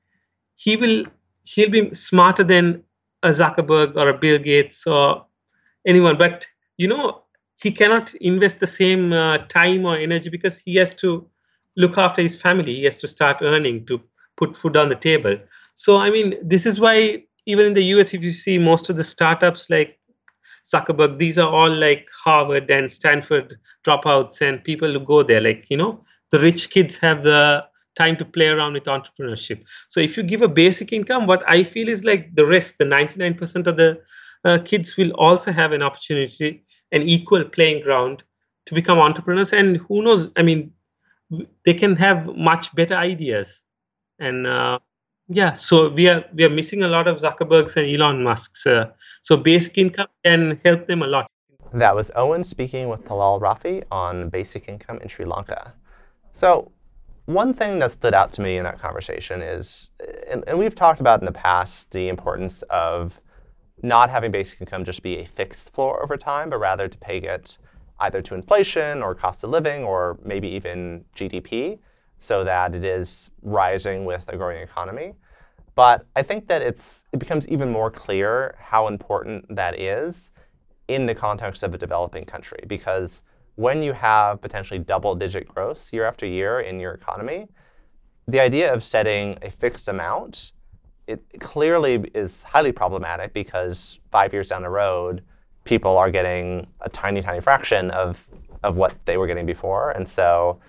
he 0.57 0.77
will 0.77 1.05
he'll 1.45 1.71
be 1.71 1.95
smarter 1.95 2.45
than 2.45 2.83
a 3.23 3.31
zuckerberg 3.31 3.97
or 3.97 4.09
a 4.09 4.19
bill 4.19 4.39
gates 4.39 4.87
or 4.87 5.27
anyone. 5.87 6.19
But 6.19 6.47
you 6.77 6.89
know 6.89 7.23
he 7.63 7.71
cannot 7.73 8.15
invest 8.17 8.61
the 8.61 8.67
same 8.67 9.13
uh, 9.13 9.39
time 9.49 9.87
or 9.87 9.97
energy 9.97 10.29
because 10.29 10.59
he 10.59 10.75
has 10.77 10.95
to 10.97 11.27
look 11.77 11.97
after 11.97 12.21
his 12.21 12.41
family. 12.41 12.75
He 12.77 12.85
has 12.85 12.99
to 12.99 13.09
start 13.09 13.39
earning 13.41 13.87
to 13.87 14.01
put 14.37 14.57
food 14.57 14.77
on 14.77 14.89
the 14.89 14.95
table 14.95 15.37
so 15.75 15.99
i 15.99 16.11
mean 16.11 16.35
this 16.43 16.67
is 16.67 16.81
why 16.81 17.23
even 17.47 17.67
in 17.67 17.75
the 17.75 17.83
us 17.83 18.15
if 18.15 18.23
you 18.23 18.31
see 18.31 18.59
most 18.59 18.91
of 18.91 18.97
the 18.97 19.05
startups 19.05 19.69
like 19.71 19.99
zuckerberg 20.65 21.19
these 21.19 21.39
are 21.39 21.49
all 21.49 21.71
like 21.71 22.09
harvard 22.25 22.71
and 22.71 22.91
stanford 22.91 23.55
dropouts 23.87 24.41
and 24.41 24.65
people 24.65 24.93
who 24.93 25.01
go 25.01 25.23
there 25.23 25.41
like 25.41 25.67
you 25.69 25.77
know 25.77 26.03
the 26.31 26.39
rich 26.39 26.71
kids 26.71 26.97
have 26.97 27.23
the 27.23 27.65
time 27.97 28.17
to 28.17 28.25
play 28.25 28.49
around 28.49 28.73
with 28.73 28.85
entrepreneurship 28.85 29.63
so 29.89 30.01
if 30.01 30.17
you 30.17 30.23
give 30.23 30.43
a 30.43 30.49
basic 30.49 30.93
income 30.93 31.27
what 31.27 31.43
i 31.49 31.63
feel 31.63 31.89
is 31.89 32.03
like 32.05 32.35
the 32.35 32.45
rest 32.45 32.79
the 32.79 32.85
99% 32.85 33.67
of 33.67 33.77
the 33.77 34.01
uh, 34.45 34.59
kids 34.65 34.97
will 34.97 35.11
also 35.13 35.53
have 35.53 35.73
an 35.73 35.83
opportunity, 35.83 36.65
an 36.93 37.03
equal 37.03 37.45
playing 37.45 37.83
ground 37.83 38.23
to 38.67 38.75
become 38.75 38.99
entrepreneurs. 38.99 39.53
And 39.53 39.79
who 39.79 40.03
knows? 40.03 40.31
I 40.37 40.43
mean, 40.43 40.73
they 41.65 41.75
can 41.75 41.97
have 41.97 42.27
much 42.37 42.75
better 42.75 42.95
ideas. 42.95 43.64
And 44.19 44.47
uh, 44.47 44.79
yeah, 45.29 45.53
so 45.53 45.89
we 45.89 46.09
are 46.09 46.25
we 46.35 46.45
are 46.45 46.51
missing 46.51 46.83
a 46.83 46.89
lot 46.89 47.09
of 47.09 47.19
Zuckerbergs 47.19 47.77
and 47.77 47.87
Elon 47.89 48.23
Musk's. 48.23 48.67
Uh, 48.67 48.91
so 49.23 49.37
basic 49.37 49.79
income 49.79 50.09
can 50.25 50.61
help 50.65 50.87
them 50.87 51.03
a 51.03 51.07
lot. 51.07 51.27
That 51.73 51.97
was 51.97 52.11
Owen 52.15 52.45
speaking 52.45 52.89
with 52.89 53.05
Talal 53.05 53.41
Rafi 53.41 53.83
on 53.91 54.29
basic 54.29 54.69
income 54.69 54.99
in 55.03 55.09
Sri 55.09 55.25
Lanka. 55.25 55.73
So 56.31 56.71
one 57.27 57.53
thing 57.53 57.79
that 57.79 57.91
stood 57.91 58.15
out 58.15 58.33
to 58.35 58.43
me 58.43 58.59
in 58.59 58.65
that 58.65 58.79
conversation 58.81 59.41
is, 59.41 59.91
and, 60.31 60.45
and 60.47 60.59
we've 60.59 60.75
talked 60.75 61.01
about 61.01 61.21
in 61.21 61.27
the 61.27 61.33
past, 61.33 61.91
the 61.91 62.09
importance 62.09 62.63
of 62.71 63.19
not 63.83 64.11
having 64.11 64.31
basic 64.31 64.61
income 64.61 64.85
just 64.85 65.03
be 65.03 65.19
a 65.19 65.27
fixed 65.27 65.73
floor 65.73 66.03
over 66.03 66.17
time, 66.17 66.51
but 66.51 66.59
rather 66.59 66.87
to 66.87 66.99
peg 66.99 67.25
it 67.25 67.59
either 68.01 68.21
to 68.23 68.35
inflation 68.35 69.03
or 69.03 69.15
cost 69.15 69.43
of 69.43 69.51
living 69.51 69.85
or 69.85 70.19
maybe 70.25 70.49
even 70.49 71.05
GDP 71.17 71.79
so 72.25 72.45
that 72.45 72.75
it 72.75 72.85
is 72.85 73.31
rising 73.43 74.05
with 74.05 74.29
a 74.29 74.37
growing 74.37 74.63
economy. 74.63 75.15
But 75.75 76.07
I 76.17 76.23
think 76.23 76.47
that 76.49 76.63
it's 76.63 77.05
it 77.13 77.19
becomes 77.19 77.47
even 77.49 77.71
more 77.71 77.91
clear 77.91 78.55
how 78.59 78.89
important 78.89 79.45
that 79.55 79.79
is 79.79 80.33
in 80.89 81.07
the 81.07 81.15
context 81.15 81.63
of 81.63 81.75
a 81.75 81.79
developing 81.79 82.25
country 82.25 82.63
because 82.67 83.23
when 83.57 83.83
you 83.83 83.93
have 83.93 84.41
potentially 84.41 84.79
double 84.79 85.15
digit 85.15 85.49
growth 85.49 85.89
year 85.93 86.05
after 86.05 86.27
year 86.27 86.61
in 86.61 86.81
your 86.81 86.93
economy, 86.93 87.47
the 88.29 88.41
idea 88.41 88.73
of 88.73 88.83
setting 88.83 89.39
a 89.43 89.51
fixed 89.51 89.89
amount 89.89 90.53
it 91.07 91.23
clearly 91.41 92.03
is 92.15 92.43
highly 92.43 92.73
problematic 92.73 93.33
because 93.35 93.99
five 94.11 94.33
years 94.33 94.49
down 94.49 94.63
the 94.63 94.71
road, 94.71 95.23
people 95.65 95.97
are 95.99 96.11
getting 96.11 96.67
a 96.81 96.89
tiny, 96.89 97.21
tiny 97.21 97.41
fraction 97.41 97.91
of, 97.91 98.27
of 98.63 98.77
what 98.77 98.95
they 99.05 99.17
were 99.17 99.27
getting 99.27 99.47
before. 99.47 99.91
And 99.91 100.09
so 100.09 100.61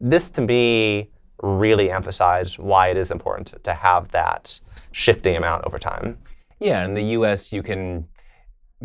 this 0.00 0.30
to 0.32 0.40
me 0.40 1.10
really 1.42 1.90
emphasized 1.90 2.58
why 2.58 2.88
it 2.88 2.96
is 2.96 3.10
important 3.10 3.52
to, 3.64 3.74
have 3.74 4.08
that 4.12 4.60
shifting 4.92 5.36
amount 5.36 5.64
over 5.64 5.78
time. 5.78 6.18
Yeah, 6.60 6.84
in 6.84 6.94
the 6.94 7.02
US, 7.18 7.52
you 7.52 7.62
can 7.62 8.06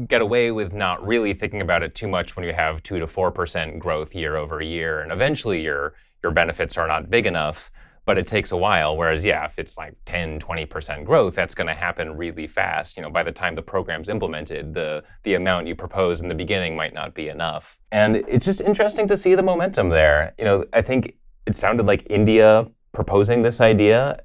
get 0.08 0.22
away 0.22 0.52
with 0.52 0.74
not 0.74 1.06
really 1.06 1.34
thinking 1.34 1.62
about 1.62 1.84
it 1.84 1.96
too 1.96 2.08
much 2.08 2.36
when 2.36 2.46
you 2.46 2.54
have 2.54 2.82
2 2.84 3.00
to 3.00 3.08
4% 3.08 3.80
growth 3.80 4.16
year 4.16 4.38
over 4.38 4.62
year. 4.62 5.02
And 5.02 5.12
eventually 5.12 5.62
your, 5.62 5.94
your 6.24 6.32
benefits 6.32 6.78
are 6.78 6.88
not 6.88 7.10
big 7.10 7.26
enough 7.26 7.72
but 8.08 8.17
it 8.17 8.26
takes 8.26 8.54
a 8.54 8.58
while. 8.58 8.96
Whereas, 8.96 9.26
yeah, 9.26 9.46
if 9.46 9.60
it's 9.60 9.78
like 9.78 9.93
10, 10.06 10.39
20% 10.39 11.06
growth, 11.06 11.36
that's 11.36 11.54
going 11.54 11.67
to 11.67 11.74
happen 11.74 12.15
really 12.15 12.48
fast. 12.48 12.96
You 12.96 13.04
know, 13.04 13.12
by 13.12 13.22
the 13.22 13.34
time 13.34 13.54
the 13.54 13.62
program's 13.62 14.08
implemented, 14.08 14.74
the 14.74 15.04
the 15.24 15.34
amount 15.34 15.67
you 15.67 15.76
propose 15.76 16.22
in 16.22 16.30
the 16.30 16.34
beginning 16.34 16.76
might 16.76 16.93
not 16.93 17.13
be 17.13 17.28
enough. 17.28 17.78
And 17.91 18.15
it's 18.15 18.46
just 18.46 18.62
interesting 18.62 19.10
to 19.10 19.17
see 19.17 19.36
the 19.36 19.43
momentum 19.43 19.89
there. 19.89 20.34
You 20.39 20.46
know, 20.46 20.65
I 20.72 20.82
think 20.82 21.15
it 21.46 21.58
sounded 21.58 21.86
like 21.86 22.08
India 22.10 22.65
proposing 22.93 23.43
this 23.43 23.60
idea 23.60 24.22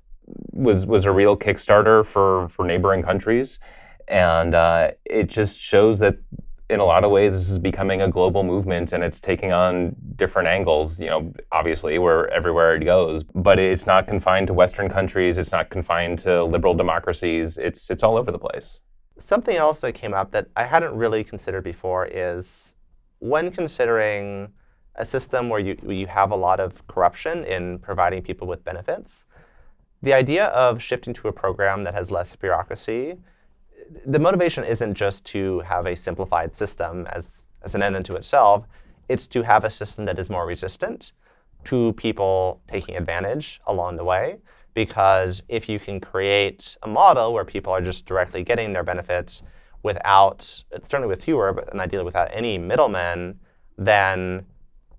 was 0.53 0.87
was 0.87 1.05
a 1.05 1.11
real 1.11 1.37
Kickstarter 1.37 2.07
for 2.07 2.49
for 2.51 2.64
neighboring 2.64 3.03
countries, 3.03 3.59
and 4.07 4.55
uh, 4.55 4.92
it 5.05 5.29
just 5.29 5.61
shows 5.61 5.99
that 5.99 6.14
in 6.70 6.81
a 6.81 6.85
lot 6.85 7.05
of 7.05 7.11
ways, 7.11 7.35
this 7.35 7.51
is 7.51 7.59
becoming 7.59 8.03
a 8.03 8.09
global 8.09 8.42
movement 8.42 8.92
and 8.92 9.05
it's 9.05 9.20
taking 9.20 9.53
on 9.53 9.94
different 10.16 10.48
angles, 10.48 10.98
you 10.98 11.07
know, 11.07 11.33
obviously, 11.51 11.98
where 11.98 12.29
everywhere 12.31 12.75
it 12.75 12.85
goes. 12.85 13.25
But 13.25 13.59
it's 13.59 13.87
not 13.87 14.07
confined 14.07 14.46
to 14.46 14.55
Western 14.55 14.88
countries, 14.88 15.38
it's 15.38 15.53
not 15.53 15.70
confined 15.70 16.18
to 16.20 16.44
liberal 16.44 16.75
democracies, 16.75 17.59
it's, 17.59 17.90
it's 17.90 18.03
all 18.03 18.16
over 18.16 18.31
the 18.31 18.38
place. 18.38 18.81
Something 19.18 19.57
else 19.57 19.81
that 19.81 19.92
came 19.92 20.14
up 20.14 20.31
that 20.33 20.48
I 20.57 20.64
hadn't 20.64 20.94
really 20.94 21.25
considered 21.25 21.64
before 21.64 22.07
is 22.07 22.75
when 23.18 23.51
considering 23.51 24.48
a 24.96 25.05
system 25.05 25.48
where 25.48 25.61
you, 25.61 25.77
where 25.83 25.96
you 25.96 26.07
have 26.07 26.31
a 26.31 26.37
lot 26.37 26.61
of 26.61 26.87
corruption 26.87 27.44
in 27.44 27.79
providing 27.79 28.22
people 28.22 28.46
with 28.46 28.64
benefits, 28.64 29.27
the 30.03 30.12
idea 30.12 30.46
of 30.46 30.83
shifting 30.83 31.14
to 31.14 31.29
a 31.29 31.33
program 31.33 31.85
that 31.85 31.94
has 31.94 32.11
less 32.11 32.35
bureaucracy 32.35 33.16
the 34.07 34.18
motivation 34.18 34.64
isn't 34.64 34.95
just 34.95 35.25
to 35.27 35.61
have 35.61 35.87
a 35.87 35.95
simplified 35.95 36.55
system 36.55 37.07
as, 37.12 37.45
as 37.62 37.75
an 37.75 37.83
end 37.83 37.97
unto 37.97 38.14
itself. 38.14 38.66
It's 39.09 39.27
to 39.29 39.42
have 39.42 39.64
a 39.64 39.71
system 39.71 40.05
that 40.07 40.18
is 40.18 40.31
more 40.31 40.47
resistant 40.47 41.12
to 41.64 41.92
people 41.95 42.61
taking 42.68 42.97
advantage 42.97 43.61
along 43.66 43.97
the 43.97 44.05
way. 44.05 44.37
Because 44.75 45.42
if 45.49 45.68
you 45.68 45.79
can 45.79 46.01
create 46.01 46.77
a 46.83 46.88
model 46.88 47.33
where 47.33 47.45
people 47.45 47.73
are 47.73 47.83
just 47.83 48.07
directly 48.07 48.42
getting 48.42 48.73
their 48.73 48.83
benefits 48.83 49.42
without, 49.83 50.64
certainly 50.85 51.09
with 51.09 51.23
fewer, 51.23 51.53
but 51.53 51.79
ideally 51.79 52.05
without 52.05 52.29
any 52.33 52.57
middlemen, 52.57 53.38
then 53.77 54.47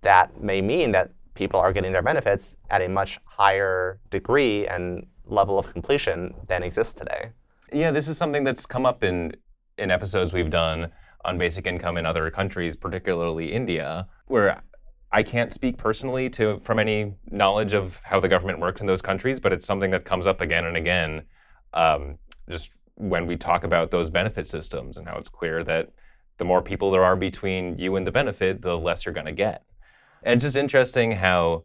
that 0.02 0.42
may 0.42 0.62
mean 0.62 0.92
that 0.92 1.12
people 1.34 1.60
are 1.60 1.74
getting 1.74 1.92
their 1.92 2.04
benefits 2.04 2.56
at 2.70 2.82
a 2.82 2.88
much 2.88 3.20
higher 3.26 4.00
degree 4.12 4.68
and 4.68 5.08
level 5.26 5.58
of 5.58 5.72
completion 5.74 6.36
than 6.48 6.62
exists 6.62 6.94
today 6.94 7.30
yeah, 7.74 7.92
this 7.92 8.08
is 8.08 8.18
something 8.18 8.44
that's 8.44 8.66
come 8.66 8.86
up 8.86 9.04
in 9.04 9.34
in 9.78 9.90
episodes 9.90 10.34
we've 10.34 10.50
done 10.50 10.92
on 11.26 11.38
basic 11.38 11.66
income 11.66 11.98
in 11.98 12.06
other 12.06 12.30
countries, 12.30 12.76
particularly 12.76 13.52
India, 13.52 14.08
where 14.28 14.62
I 15.12 15.24
can't 15.24 15.54
speak 15.54 15.78
personally 15.78 16.30
to 16.32 16.60
from 16.64 16.80
any 16.80 17.14
knowledge 17.32 17.74
of 17.74 18.00
how 18.04 18.20
the 18.20 18.28
government 18.28 18.60
works 18.60 18.82
in 18.82 18.88
those 18.88 19.02
countries, 19.02 19.40
but 19.40 19.54
it's 19.54 19.66
something 19.66 19.92
that 19.92 20.06
comes 20.06 20.28
up 20.28 20.42
again 20.42 20.66
and 20.66 20.78
again. 20.78 21.24
Um, 21.74 22.18
just 22.50 22.72
when 22.96 23.26
we 23.26 23.38
talk 23.38 23.64
about 23.64 23.90
those 23.90 24.10
benefit 24.10 24.48
systems 24.48 24.98
and 24.98 25.08
how 25.08 25.18
it's 25.18 25.30
clear 25.30 25.64
that 25.64 25.92
the 26.38 26.46
more 26.46 26.62
people 26.62 26.92
there 26.92 27.04
are 27.04 27.16
between 27.16 27.78
you 27.78 27.96
and 27.96 28.06
the 28.06 28.12
benefit, 28.12 28.62
the 28.62 28.78
less 28.78 29.06
you're 29.06 29.14
going 29.14 29.26
to 29.26 29.32
get. 29.32 29.64
And 30.24 30.42
just 30.42 30.56
interesting 30.56 31.12
how 31.12 31.64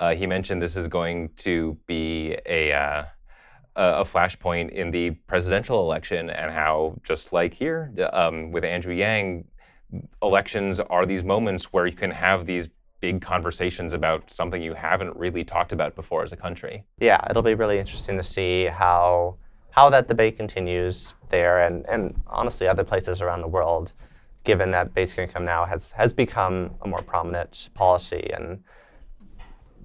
uh, 0.00 0.14
he 0.14 0.26
mentioned 0.26 0.60
this 0.60 0.76
is 0.76 0.88
going 0.88 1.30
to 1.38 1.76
be 1.86 2.36
a 2.46 2.72
uh, 2.72 3.04
a 3.76 4.04
flashpoint 4.04 4.70
in 4.70 4.90
the 4.90 5.10
presidential 5.26 5.80
election, 5.80 6.30
and 6.30 6.52
how 6.52 6.94
just 7.04 7.32
like 7.32 7.54
here 7.54 7.92
um, 8.12 8.50
with 8.50 8.64
Andrew 8.64 8.94
Yang, 8.94 9.44
elections 10.22 10.80
are 10.80 11.06
these 11.06 11.24
moments 11.24 11.72
where 11.72 11.86
you 11.86 11.96
can 11.96 12.10
have 12.10 12.46
these 12.46 12.68
big 13.00 13.20
conversations 13.20 13.94
about 13.94 14.30
something 14.30 14.62
you 14.62 14.74
haven't 14.74 15.14
really 15.16 15.42
talked 15.42 15.72
about 15.72 15.94
before 15.96 16.22
as 16.22 16.32
a 16.32 16.36
country. 16.36 16.84
Yeah, 17.00 17.20
it'll 17.28 17.42
be 17.42 17.54
really 17.54 17.78
interesting 17.78 18.16
to 18.16 18.24
see 18.24 18.66
how 18.66 19.36
how 19.70 19.88
that 19.88 20.06
debate 20.06 20.36
continues 20.36 21.14
there 21.30 21.64
and, 21.64 21.86
and 21.88 22.14
honestly 22.26 22.68
other 22.68 22.84
places 22.84 23.22
around 23.22 23.40
the 23.40 23.48
world, 23.48 23.92
given 24.44 24.70
that 24.70 24.92
basic 24.92 25.18
income 25.18 25.46
now 25.46 25.64
has, 25.64 25.90
has 25.92 26.12
become 26.12 26.70
a 26.82 26.88
more 26.88 27.00
prominent 27.00 27.70
policy 27.72 28.30
and 28.34 28.62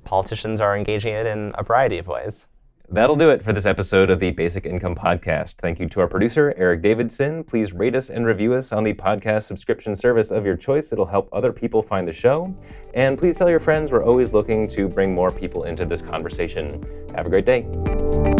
politicians 0.04 0.60
are 0.60 0.76
engaging 0.78 1.13
it 1.13 1.26
in 1.26 1.54
a 1.56 1.63
variety 1.63 1.97
of 1.97 2.08
ways. 2.08 2.47
That'll 2.89 3.17
do 3.17 3.30
it 3.32 3.43
for 3.43 3.52
this 3.52 3.65
episode 3.65 4.10
of 4.10 4.21
the 4.21 4.32
Basic 4.32 4.65
Income 4.65 4.95
Podcast. 4.95 5.56
Thank 5.62 5.80
you 5.80 5.89
to 5.89 6.00
our 6.00 6.08
producer, 6.08 6.54
Eric 6.56 6.82
Davidson. 6.82 7.43
Please 7.43 7.73
rate 7.73 7.95
us 7.95 8.10
and 8.10 8.26
review 8.26 8.54
us 8.54 8.71
on 8.71 8.86
the 8.86 8.93
podcast 8.93 9.43
subscription 9.43 9.93
service 9.93 10.32
of 10.32 10.45
your 10.45 10.56
choice. 10.56 10.93
It'll 10.93 11.06
help 11.06 11.28
other 11.34 11.52
people 11.52 11.82
find 11.82 12.08
the 12.08 12.13
show. 12.13 12.56
And 12.93 13.17
please 13.17 13.38
tell 13.38 13.50
your 13.50 13.60
friends 13.60 13.91
we're 13.91 14.06
always 14.06 14.32
looking 14.32 14.69
to 14.69 14.88
bring 14.88 15.13
more 15.13 15.32
people 15.32 15.65
into 15.65 15.86
this 15.86 16.02
conversation. 16.02 16.82
Have 17.13 17.26
a 17.26 17.30
great 17.30 17.45
day. 17.45 18.37